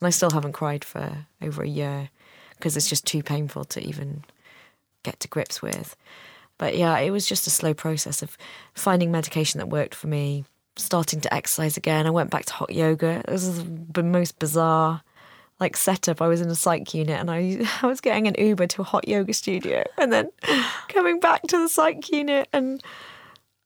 and 0.00 0.06
I 0.06 0.10
still 0.10 0.30
haven't 0.30 0.52
cried 0.52 0.84
for 0.84 1.26
over 1.42 1.62
a 1.62 1.68
year 1.68 2.10
because 2.56 2.76
it's 2.76 2.88
just 2.88 3.06
too 3.06 3.22
painful 3.22 3.64
to 3.64 3.80
even 3.80 4.24
get 5.02 5.20
to 5.20 5.28
grips 5.28 5.60
with. 5.60 5.96
But 6.56 6.76
yeah, 6.76 6.98
it 6.98 7.10
was 7.10 7.26
just 7.26 7.46
a 7.46 7.50
slow 7.50 7.74
process 7.74 8.22
of 8.22 8.36
finding 8.74 9.10
medication 9.10 9.58
that 9.58 9.68
worked 9.68 9.94
for 9.94 10.08
me, 10.08 10.44
starting 10.76 11.20
to 11.20 11.34
exercise 11.34 11.76
again. 11.76 12.06
I 12.06 12.10
went 12.10 12.30
back 12.30 12.46
to 12.46 12.52
hot 12.52 12.72
yoga. 12.72 13.22
It 13.26 13.30
was 13.30 13.64
the 13.64 14.02
most 14.02 14.38
bizarre 14.38 15.02
like 15.60 15.76
setup. 15.76 16.22
I 16.22 16.28
was 16.28 16.40
in 16.40 16.48
a 16.48 16.54
psych 16.54 16.94
unit 16.94 17.18
and 17.18 17.30
I 17.30 17.66
I 17.82 17.86
was 17.86 18.00
getting 18.00 18.26
an 18.26 18.34
Uber 18.38 18.66
to 18.68 18.82
a 18.82 18.84
hot 18.84 19.08
yoga 19.08 19.32
studio 19.32 19.84
and 19.96 20.12
then 20.12 20.30
coming 20.88 21.20
back 21.20 21.42
to 21.48 21.58
the 21.58 21.68
psych 21.68 22.10
unit 22.10 22.48
and 22.52 22.82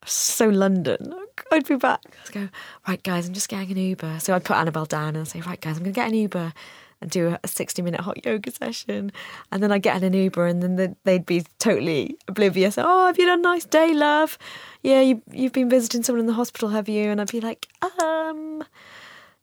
so 0.04 0.48
London. 0.48 1.14
I'd 1.50 1.66
be 1.66 1.76
back. 1.76 2.16
I'd 2.26 2.32
go, 2.32 2.48
right, 2.88 3.02
guys, 3.02 3.28
I'm 3.28 3.34
just 3.34 3.48
getting 3.48 3.70
an 3.70 3.76
Uber. 3.76 4.20
So 4.20 4.34
I'd 4.34 4.44
put 4.44 4.56
Annabelle 4.56 4.86
down 4.86 5.10
and 5.10 5.18
I'd 5.18 5.28
say, 5.28 5.40
right, 5.42 5.60
guys, 5.60 5.76
I'm 5.76 5.84
going 5.84 5.94
to 5.94 6.00
get 6.00 6.08
an 6.08 6.14
Uber 6.14 6.52
and 7.00 7.10
do 7.10 7.36
a 7.42 7.48
60 7.48 7.82
minute 7.82 8.00
hot 8.00 8.24
yoga 8.24 8.50
session. 8.50 9.12
And 9.50 9.62
then 9.62 9.70
I'd 9.70 9.82
get 9.82 9.96
in 9.96 10.04
an 10.04 10.14
Uber 10.14 10.46
and 10.46 10.62
then 10.62 10.96
they'd 11.04 11.26
be 11.26 11.44
totally 11.58 12.16
oblivious. 12.28 12.76
Oh, 12.78 13.06
have 13.06 13.18
you 13.18 13.28
had 13.28 13.38
a 13.38 13.42
nice 13.42 13.64
day, 13.64 13.92
love? 13.92 14.38
Yeah, 14.82 15.00
you, 15.00 15.22
you've 15.30 15.52
been 15.52 15.68
visiting 15.68 16.02
someone 16.02 16.20
in 16.20 16.26
the 16.26 16.32
hospital, 16.32 16.70
have 16.70 16.88
you? 16.88 17.10
And 17.10 17.20
I'd 17.20 17.30
be 17.30 17.40
like, 17.40 17.68
um, 18.00 18.64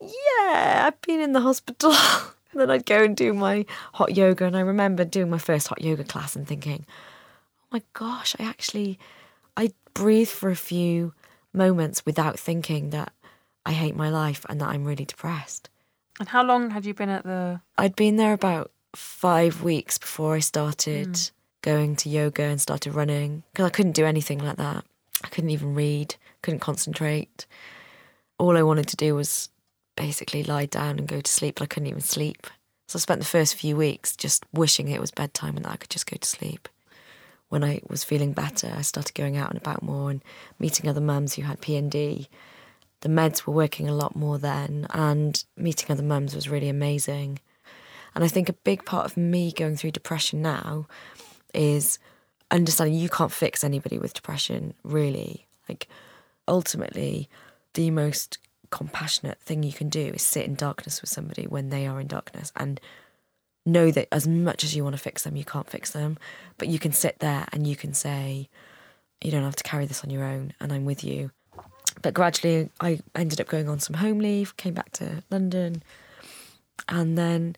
yeah, 0.01 0.85
I've 0.87 1.01
been 1.01 1.19
in 1.21 1.33
the 1.33 1.41
hospital. 1.41 1.93
then 2.53 2.69
I'd 2.69 2.85
go 2.85 3.03
and 3.03 3.15
do 3.15 3.33
my 3.33 3.65
hot 3.93 4.15
yoga. 4.15 4.45
And 4.45 4.57
I 4.57 4.61
remember 4.61 5.05
doing 5.05 5.29
my 5.29 5.37
first 5.37 5.67
hot 5.67 5.81
yoga 5.81 6.03
class 6.03 6.35
and 6.35 6.47
thinking, 6.47 6.85
oh 7.63 7.67
my 7.71 7.81
gosh, 7.93 8.35
I 8.39 8.43
actually 8.43 8.99
I 9.55 9.71
breathe 9.93 10.29
for 10.29 10.49
a 10.49 10.55
few 10.55 11.13
moments 11.53 12.05
without 12.05 12.39
thinking 12.39 12.91
that 12.91 13.11
I 13.65 13.73
hate 13.73 13.95
my 13.95 14.09
life 14.09 14.45
and 14.49 14.61
that 14.61 14.69
I'm 14.69 14.85
really 14.85 15.05
depressed. 15.05 15.69
And 16.19 16.29
how 16.29 16.43
long 16.43 16.71
had 16.71 16.85
you 16.85 16.93
been 16.93 17.09
at 17.09 17.23
the? 17.23 17.61
I'd 17.77 17.95
been 17.95 18.15
there 18.15 18.33
about 18.33 18.71
five 18.95 19.61
weeks 19.61 19.97
before 19.97 20.35
I 20.35 20.39
started 20.39 21.09
mm. 21.09 21.31
going 21.61 21.95
to 21.97 22.09
yoga 22.09 22.43
and 22.43 22.59
started 22.59 22.93
running 22.93 23.43
because 23.51 23.65
I 23.65 23.69
couldn't 23.69 23.93
do 23.93 24.05
anything 24.05 24.39
like 24.39 24.57
that. 24.57 24.85
I 25.23 25.27
couldn't 25.27 25.49
even 25.51 25.75
read, 25.75 26.15
couldn't 26.41 26.59
concentrate. 26.59 27.45
All 28.37 28.57
I 28.57 28.63
wanted 28.63 28.87
to 28.89 28.95
do 28.95 29.15
was 29.15 29.49
basically 29.99 30.43
lie 30.43 30.65
down 30.65 30.97
and 30.97 31.07
go 31.07 31.21
to 31.21 31.31
sleep, 31.31 31.55
but 31.55 31.63
I 31.63 31.67
couldn't 31.67 31.87
even 31.87 32.01
sleep. 32.01 32.47
So 32.87 32.97
I 32.97 33.01
spent 33.01 33.19
the 33.19 33.25
first 33.25 33.55
few 33.55 33.75
weeks 33.75 34.15
just 34.15 34.43
wishing 34.51 34.87
it 34.87 35.01
was 35.01 35.11
bedtime 35.11 35.55
and 35.55 35.65
that 35.65 35.73
I 35.73 35.77
could 35.77 35.91
just 35.91 36.09
go 36.09 36.17
to 36.17 36.27
sleep 36.27 36.67
when 37.49 37.63
I 37.63 37.81
was 37.89 38.03
feeling 38.03 38.31
better, 38.31 38.71
I 38.75 38.83
started 38.83 39.15
going 39.15 39.35
out 39.35 39.49
and 39.49 39.57
about 39.57 39.83
more 39.83 40.11
and 40.11 40.23
meeting 40.59 40.87
other 40.87 41.01
mums 41.01 41.33
who 41.33 41.41
had 41.41 41.61
PND. 41.61 42.27
The 43.01 43.09
meds 43.09 43.45
were 43.45 43.53
working 43.53 43.89
a 43.89 43.93
lot 43.93 44.15
more 44.15 44.37
then, 44.37 44.87
and 44.91 45.43
meeting 45.57 45.91
other 45.91 46.03
mums 46.03 46.35
was 46.35 46.49
really 46.49 46.69
amazing. 46.69 47.39
And 48.15 48.23
I 48.23 48.27
think 48.27 48.49
a 48.49 48.53
big 48.53 48.85
part 48.85 49.05
of 49.05 49.17
me 49.17 49.51
going 49.51 49.75
through 49.77 49.91
depression 49.91 50.41
now 50.41 50.87
is 51.53 51.97
understanding 52.51 52.95
you 52.95 53.09
can't 53.09 53.31
fix 53.31 53.63
anybody 53.63 53.97
with 53.97 54.13
depression, 54.13 54.75
really. 54.83 55.47
Like, 55.67 55.87
ultimately, 56.47 57.29
the 57.73 57.89
most 57.89 58.37
compassionate 58.71 59.39
thing 59.39 59.63
you 59.63 59.73
can 59.73 59.89
do 59.89 60.11
is 60.15 60.21
sit 60.21 60.45
in 60.45 60.55
darkness 60.55 61.01
with 61.01 61.09
somebody 61.09 61.47
when 61.47 61.69
they 61.69 61.87
are 61.87 61.99
in 61.99 62.07
darkness 62.07 62.51
and 62.55 62.79
know 63.65 63.91
that 63.91 64.07
as 64.11 64.27
much 64.27 64.63
as 64.63 64.75
you 64.75 64.83
want 64.83 64.95
to 64.95 65.01
fix 65.01 65.23
them, 65.23 65.35
you 65.35 65.45
can't 65.45 65.69
fix 65.69 65.91
them. 65.91 66.17
But 66.57 66.67
you 66.67 66.79
can 66.79 66.91
sit 66.91 67.19
there 67.19 67.47
and 67.51 67.67
you 67.67 67.75
can 67.75 67.93
say, 67.93 68.49
you 69.21 69.31
don't 69.31 69.43
have 69.43 69.55
to 69.57 69.63
carry 69.63 69.85
this 69.85 70.03
on 70.03 70.09
your 70.09 70.23
own, 70.23 70.53
and 70.59 70.71
I'm 70.71 70.85
with 70.85 71.03
you. 71.03 71.31
But 72.01 72.13
gradually, 72.13 72.69
I 72.79 73.01
ended 73.15 73.41
up 73.41 73.47
going 73.47 73.67
on 73.67 73.79
some 73.79 73.95
home 73.95 74.19
leave, 74.19 74.55
came 74.57 74.73
back 74.73 74.91
to 74.93 75.23
London, 75.29 75.83
and 76.87 77.17
then 77.17 77.55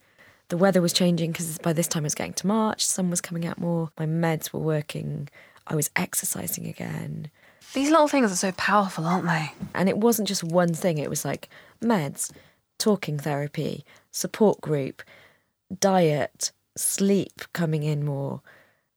the 0.49 0.57
weather 0.57 0.81
was 0.81 0.93
changing 0.93 1.31
because 1.31 1.57
by 1.59 1.73
this 1.73 1.87
time 1.87 2.03
it 2.03 2.07
was 2.07 2.15
getting 2.15 2.33
to 2.33 2.47
March, 2.47 2.85
sun 2.85 3.09
was 3.09 3.21
coming 3.21 3.45
out 3.45 3.59
more, 3.59 3.91
my 3.99 4.05
meds 4.05 4.51
were 4.51 4.59
working, 4.59 5.29
I 5.67 5.75
was 5.75 5.91
exercising 5.95 6.65
again. 6.67 7.29
These 7.73 7.89
little 7.89 8.07
things 8.07 8.31
are 8.31 8.35
so 8.35 8.51
powerful, 8.53 9.05
aren't 9.05 9.27
they? 9.27 9.53
And 9.73 9.87
it 9.87 9.97
wasn't 9.97 10.27
just 10.27 10.43
one 10.43 10.73
thing, 10.73 10.97
it 10.97 11.09
was 11.09 11.23
like 11.23 11.49
meds, 11.81 12.31
talking 12.77 13.17
therapy, 13.17 13.85
support 14.11 14.59
group, 14.59 15.01
diet, 15.79 16.51
sleep 16.75 17.41
coming 17.53 17.83
in 17.83 18.03
more, 18.03 18.41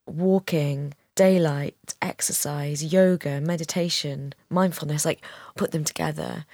walking, 0.07 0.95
daylight, 1.15 1.95
exercise, 2.03 2.93
yoga, 2.93 3.41
meditation, 3.41 4.35
mindfulness, 4.51 5.05
like 5.05 5.25
put 5.55 5.71
them 5.71 5.85
together. 5.85 6.45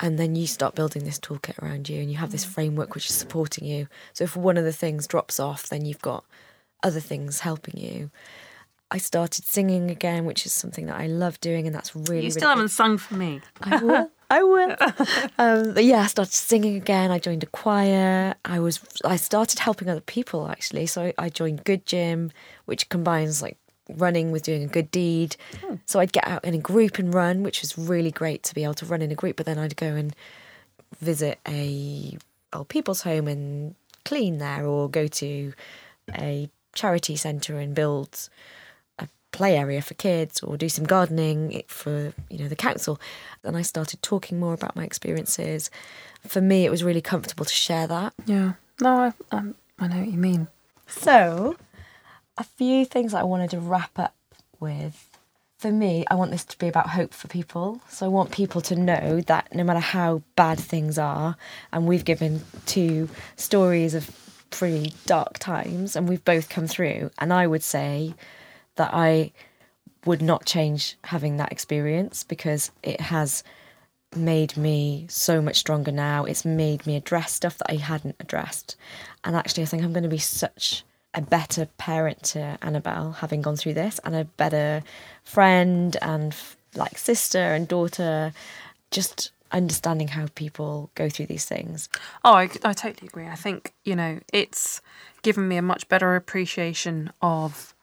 And 0.00 0.18
then 0.18 0.34
you 0.34 0.46
start 0.46 0.74
building 0.74 1.04
this 1.04 1.18
toolkit 1.18 1.62
around 1.62 1.88
you 1.88 2.00
and 2.00 2.10
you 2.10 2.18
have 2.18 2.30
this 2.30 2.46
mm. 2.46 2.50
framework 2.50 2.94
which 2.94 3.10
is 3.10 3.16
supporting 3.16 3.64
you. 3.64 3.88
So 4.12 4.24
if 4.24 4.36
one 4.36 4.56
of 4.56 4.64
the 4.64 4.72
things 4.72 5.06
drops 5.06 5.40
off, 5.40 5.68
then 5.68 5.84
you've 5.84 6.02
got 6.02 6.24
other 6.82 7.00
things 7.00 7.40
helping 7.40 7.76
you. 7.76 8.10
I 8.90 8.98
started 8.98 9.44
singing 9.44 9.90
again, 9.90 10.24
which 10.24 10.46
is 10.46 10.52
something 10.52 10.86
that 10.86 10.96
I 10.96 11.06
love 11.06 11.38
doing, 11.40 11.66
and 11.66 11.74
that's 11.74 11.94
really. 11.94 12.24
You 12.24 12.30
still 12.30 12.48
really 12.48 12.52
haven't 12.52 12.68
sung 12.68 12.96
for 12.96 13.14
me. 13.14 13.40
I 13.60 13.82
will. 13.82 14.10
I 14.30 14.42
will. 14.42 14.76
um, 15.38 15.74
but 15.74 15.84
yeah, 15.84 16.00
I 16.00 16.06
started 16.06 16.32
singing 16.32 16.76
again. 16.76 17.10
I 17.10 17.18
joined 17.18 17.42
a 17.42 17.46
choir. 17.46 18.34
I 18.44 18.60
was. 18.60 18.80
I 19.04 19.16
started 19.16 19.58
helping 19.58 19.88
other 19.88 20.00
people 20.00 20.48
actually. 20.48 20.86
So 20.86 21.12
I, 21.18 21.28
joined 21.28 21.64
GoodGym, 21.64 22.30
which 22.66 22.88
combines 22.88 23.42
like 23.42 23.56
running 23.88 24.30
with 24.30 24.42
doing 24.42 24.64
a 24.64 24.66
good 24.66 24.90
deed. 24.90 25.36
So 25.86 25.98
I'd 26.00 26.12
get 26.12 26.26
out 26.26 26.44
in 26.44 26.54
a 26.54 26.58
group 26.58 26.98
and 26.98 27.12
run, 27.12 27.42
which 27.42 27.62
was 27.62 27.78
really 27.78 28.10
great 28.10 28.42
to 28.44 28.54
be 28.54 28.64
able 28.64 28.74
to 28.74 28.86
run 28.86 29.00
in 29.00 29.10
a 29.10 29.14
group. 29.14 29.36
But 29.36 29.46
then 29.46 29.58
I'd 29.58 29.76
go 29.76 29.94
and 29.94 30.14
visit 31.00 31.38
a 31.46 32.18
old 32.52 32.68
people's 32.68 33.02
home 33.02 33.28
and 33.28 33.74
clean 34.04 34.38
there, 34.38 34.66
or 34.66 34.90
go 34.90 35.06
to 35.06 35.52
a 36.18 36.50
charity 36.74 37.16
centre 37.16 37.58
and 37.58 37.74
build 37.74 38.28
play 39.38 39.56
area 39.56 39.80
for 39.80 39.94
kids, 39.94 40.42
or 40.42 40.56
do 40.56 40.68
some 40.68 40.84
gardening 40.84 41.62
for 41.68 42.12
you 42.28 42.38
know 42.40 42.48
the 42.48 42.56
council. 42.56 43.00
And 43.44 43.56
I 43.56 43.62
started 43.62 44.02
talking 44.02 44.40
more 44.40 44.52
about 44.52 44.74
my 44.74 44.84
experiences. 44.84 45.70
For 46.26 46.40
me, 46.40 46.66
it 46.66 46.70
was 46.70 46.82
really 46.82 47.00
comfortable 47.00 47.44
to 47.44 47.54
share 47.54 47.86
that. 47.86 48.12
Yeah. 48.26 48.54
No, 48.80 48.90
I, 48.98 49.12
um, 49.36 49.54
I 49.78 49.86
know 49.86 49.98
what 50.00 50.08
you 50.08 50.18
mean. 50.18 50.48
So, 50.88 51.56
a 52.36 52.44
few 52.44 52.84
things 52.84 53.12
that 53.12 53.20
I 53.20 53.24
wanted 53.24 53.50
to 53.50 53.60
wrap 53.60 53.96
up 53.96 54.16
with. 54.58 55.04
For 55.58 55.72
me, 55.72 56.04
I 56.08 56.14
want 56.14 56.30
this 56.30 56.44
to 56.44 56.58
be 56.58 56.68
about 56.68 56.90
hope 56.90 57.12
for 57.12 57.28
people. 57.28 57.80
So, 57.88 58.06
I 58.06 58.08
want 58.08 58.32
people 58.32 58.60
to 58.62 58.74
know 58.74 59.20
that 59.22 59.54
no 59.54 59.62
matter 59.62 59.80
how 59.80 60.22
bad 60.34 60.58
things 60.58 60.98
are, 60.98 61.36
and 61.72 61.86
we've 61.86 62.04
given 62.04 62.42
two 62.66 63.08
stories 63.36 63.94
of 63.94 64.10
pretty 64.50 64.94
dark 65.06 65.38
times, 65.38 65.94
and 65.94 66.08
we've 66.08 66.24
both 66.24 66.48
come 66.48 66.66
through, 66.66 67.10
and 67.18 67.32
I 67.32 67.46
would 67.46 67.62
say 67.62 68.14
that 68.78 68.94
I 68.94 69.32
would 70.04 70.22
not 70.22 70.46
change 70.46 70.96
having 71.04 71.36
that 71.36 71.52
experience 71.52 72.24
because 72.24 72.70
it 72.82 73.00
has 73.00 73.44
made 74.16 74.56
me 74.56 75.06
so 75.10 75.42
much 75.42 75.56
stronger 75.56 75.92
now. 75.92 76.24
It's 76.24 76.44
made 76.44 76.86
me 76.86 76.96
address 76.96 77.32
stuff 77.32 77.58
that 77.58 77.70
I 77.70 77.76
hadn't 77.76 78.16
addressed. 78.18 78.76
And 79.24 79.36
actually, 79.36 79.64
I 79.64 79.66
think 79.66 79.82
I'm 79.82 79.92
going 79.92 80.02
to 80.04 80.08
be 80.08 80.18
such 80.18 80.84
a 81.14 81.20
better 81.20 81.66
parent 81.78 82.22
to 82.22 82.58
Annabelle 82.62 83.12
having 83.12 83.42
gone 83.42 83.56
through 83.56 83.74
this 83.74 83.98
and 84.04 84.14
a 84.14 84.24
better 84.24 84.82
friend 85.24 85.96
and 86.00 86.34
like 86.74 86.96
sister 86.96 87.38
and 87.38 87.66
daughter, 87.66 88.32
just 88.90 89.32
understanding 89.50 90.08
how 90.08 90.26
people 90.34 90.90
go 90.94 91.08
through 91.08 91.26
these 91.26 91.44
things. 91.44 91.88
Oh, 92.24 92.34
I, 92.34 92.50
I 92.64 92.72
totally 92.72 93.08
agree. 93.08 93.26
I 93.26 93.34
think, 93.34 93.74
you 93.84 93.96
know, 93.96 94.20
it's 94.32 94.80
given 95.22 95.48
me 95.48 95.56
a 95.56 95.62
much 95.62 95.88
better 95.88 96.14
appreciation 96.14 97.10
of 97.20 97.74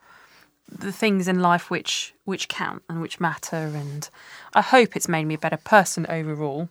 the 0.70 0.92
things 0.92 1.28
in 1.28 1.40
life 1.40 1.70
which 1.70 2.14
which 2.26 2.48
count 2.48 2.82
and 2.90 3.02
which 3.02 3.20
matter 3.20 3.56
and 3.56 4.10
I 4.54 4.62
hope 4.62 4.96
it's 4.96 5.08
made 5.08 5.26
me 5.26 5.36
a 5.36 5.40
better 5.40 5.58
person 5.58 6.06
overall 6.10 6.70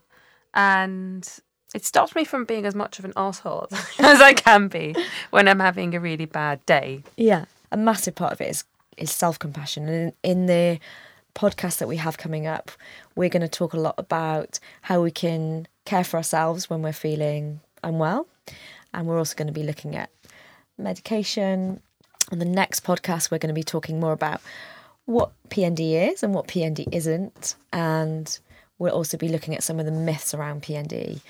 and 0.52 1.28
it 1.74 1.84
stops 1.84 2.14
me 2.14 2.24
from 2.24 2.44
being 2.44 2.64
as 2.64 2.74
much 2.74 2.98
of 2.98 3.04
an 3.04 3.12
asshole 3.16 3.68
as 3.98 4.20
I 4.20 4.32
can 4.32 4.68
be 4.68 4.94
when 5.30 5.48
I'm 5.48 5.60
having 5.60 5.94
a 5.94 6.00
really 6.00 6.24
bad 6.24 6.64
day. 6.64 7.02
Yeah, 7.16 7.44
a 7.72 7.76
massive 7.76 8.14
part 8.14 8.32
of 8.32 8.40
it 8.40 8.48
is 8.48 8.64
is 8.96 9.10
self 9.10 9.38
compassion, 9.38 9.88
and 9.88 10.12
in, 10.22 10.30
in 10.30 10.46
the 10.46 10.78
podcast 11.34 11.78
that 11.78 11.88
we 11.88 11.96
have 11.96 12.16
coming 12.16 12.46
up, 12.46 12.70
we're 13.16 13.28
going 13.28 13.42
to 13.42 13.48
talk 13.48 13.74
a 13.74 13.80
lot 13.80 13.96
about 13.98 14.60
how 14.82 15.02
we 15.02 15.10
can 15.10 15.66
care 15.84 16.04
for 16.04 16.16
ourselves 16.16 16.70
when 16.70 16.80
we're 16.80 16.92
feeling 16.92 17.60
unwell, 17.82 18.28
and 18.94 19.06
we're 19.06 19.18
also 19.18 19.34
going 19.34 19.48
to 19.48 19.52
be 19.52 19.64
looking 19.64 19.96
at 19.96 20.10
medication. 20.78 21.80
On 22.32 22.38
the 22.38 22.44
next 22.44 22.84
podcast, 22.84 23.30
we're 23.30 23.38
going 23.38 23.54
to 23.54 23.54
be 23.54 23.62
talking 23.62 24.00
more 24.00 24.12
about 24.12 24.40
what 25.04 25.32
PND 25.50 26.10
is 26.12 26.22
and 26.22 26.32
what 26.34 26.48
PND 26.48 26.86
isn't, 26.92 27.54
and 27.72 28.38
we'll 28.78 28.94
also 28.94 29.16
be 29.18 29.28
looking 29.28 29.54
at 29.54 29.62
some 29.62 29.78
of 29.78 29.84
the 29.86 29.92
myths 29.92 30.32
around 30.34 30.62
PND. 30.62 31.20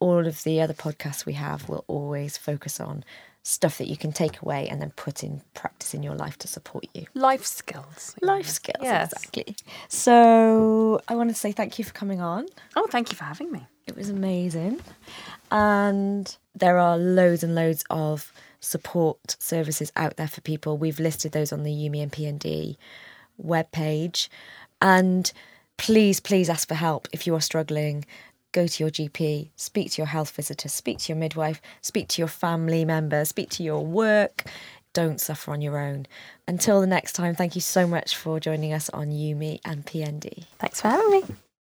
All 0.00 0.26
of 0.26 0.42
the 0.44 0.60
other 0.60 0.74
podcasts 0.74 1.24
we 1.24 1.32
have 1.34 1.68
will 1.68 1.84
always 1.88 2.36
focus 2.36 2.78
on 2.78 3.04
stuff 3.42 3.78
that 3.78 3.88
you 3.88 3.96
can 3.96 4.12
take 4.12 4.40
away 4.42 4.68
and 4.68 4.80
then 4.80 4.90
put 4.96 5.22
in 5.22 5.40
practice 5.54 5.94
in 5.94 6.02
your 6.02 6.14
life 6.14 6.38
to 6.38 6.48
support 6.48 6.86
you. 6.94 7.06
Life 7.14 7.44
skills. 7.44 8.14
Life 8.22 8.48
skills, 8.48 8.82
Yes. 8.82 9.12
exactly. 9.12 9.56
So 9.88 11.00
I 11.08 11.14
want 11.14 11.30
to 11.30 11.34
say 11.34 11.52
thank 11.52 11.78
you 11.78 11.84
for 11.84 11.92
coming 11.92 12.20
on. 12.20 12.46
Oh, 12.76 12.86
thank 12.90 13.10
you 13.10 13.16
for 13.16 13.24
having 13.24 13.50
me. 13.50 13.66
It 13.86 13.96
was 13.96 14.08
amazing. 14.10 14.80
And 15.50 16.34
there 16.54 16.78
are 16.78 16.96
loads 16.98 17.42
and 17.42 17.54
loads 17.54 17.84
of 17.90 18.32
support 18.64 19.36
services 19.38 19.92
out 19.96 20.16
there 20.16 20.28
for 20.28 20.40
people. 20.40 20.78
We've 20.78 21.00
listed 21.00 21.32
those 21.32 21.52
on 21.52 21.62
the 21.62 21.72
You, 21.72 21.90
Me 21.90 22.00
and 22.00 22.12
PND 22.12 22.76
webpage. 23.42 24.28
And 24.80 25.30
please, 25.76 26.20
please 26.20 26.48
ask 26.48 26.68
for 26.68 26.74
help 26.74 27.08
if 27.12 27.26
you 27.26 27.34
are 27.34 27.40
struggling. 27.40 28.04
Go 28.52 28.66
to 28.66 28.84
your 28.84 28.90
GP, 28.90 29.50
speak 29.56 29.92
to 29.92 30.02
your 30.02 30.06
health 30.06 30.30
visitor, 30.30 30.68
speak 30.68 30.98
to 30.98 31.12
your 31.12 31.18
midwife, 31.18 31.60
speak 31.80 32.08
to 32.08 32.22
your 32.22 32.28
family 32.28 32.84
member, 32.84 33.24
speak 33.24 33.50
to 33.50 33.62
your 33.64 33.84
work. 33.84 34.44
Don't 34.92 35.20
suffer 35.20 35.50
on 35.50 35.60
your 35.60 35.76
own. 35.76 36.06
Until 36.46 36.80
the 36.80 36.86
next 36.86 37.14
time, 37.14 37.34
thank 37.34 37.56
you 37.56 37.60
so 37.60 37.84
much 37.84 38.16
for 38.16 38.38
joining 38.38 38.72
us 38.72 38.88
on 38.90 39.10
You, 39.10 39.34
Me 39.34 39.60
and 39.64 39.84
PND. 39.84 40.44
Thanks 40.60 40.80
for 40.80 40.88
having 40.88 41.10
me. 41.10 41.24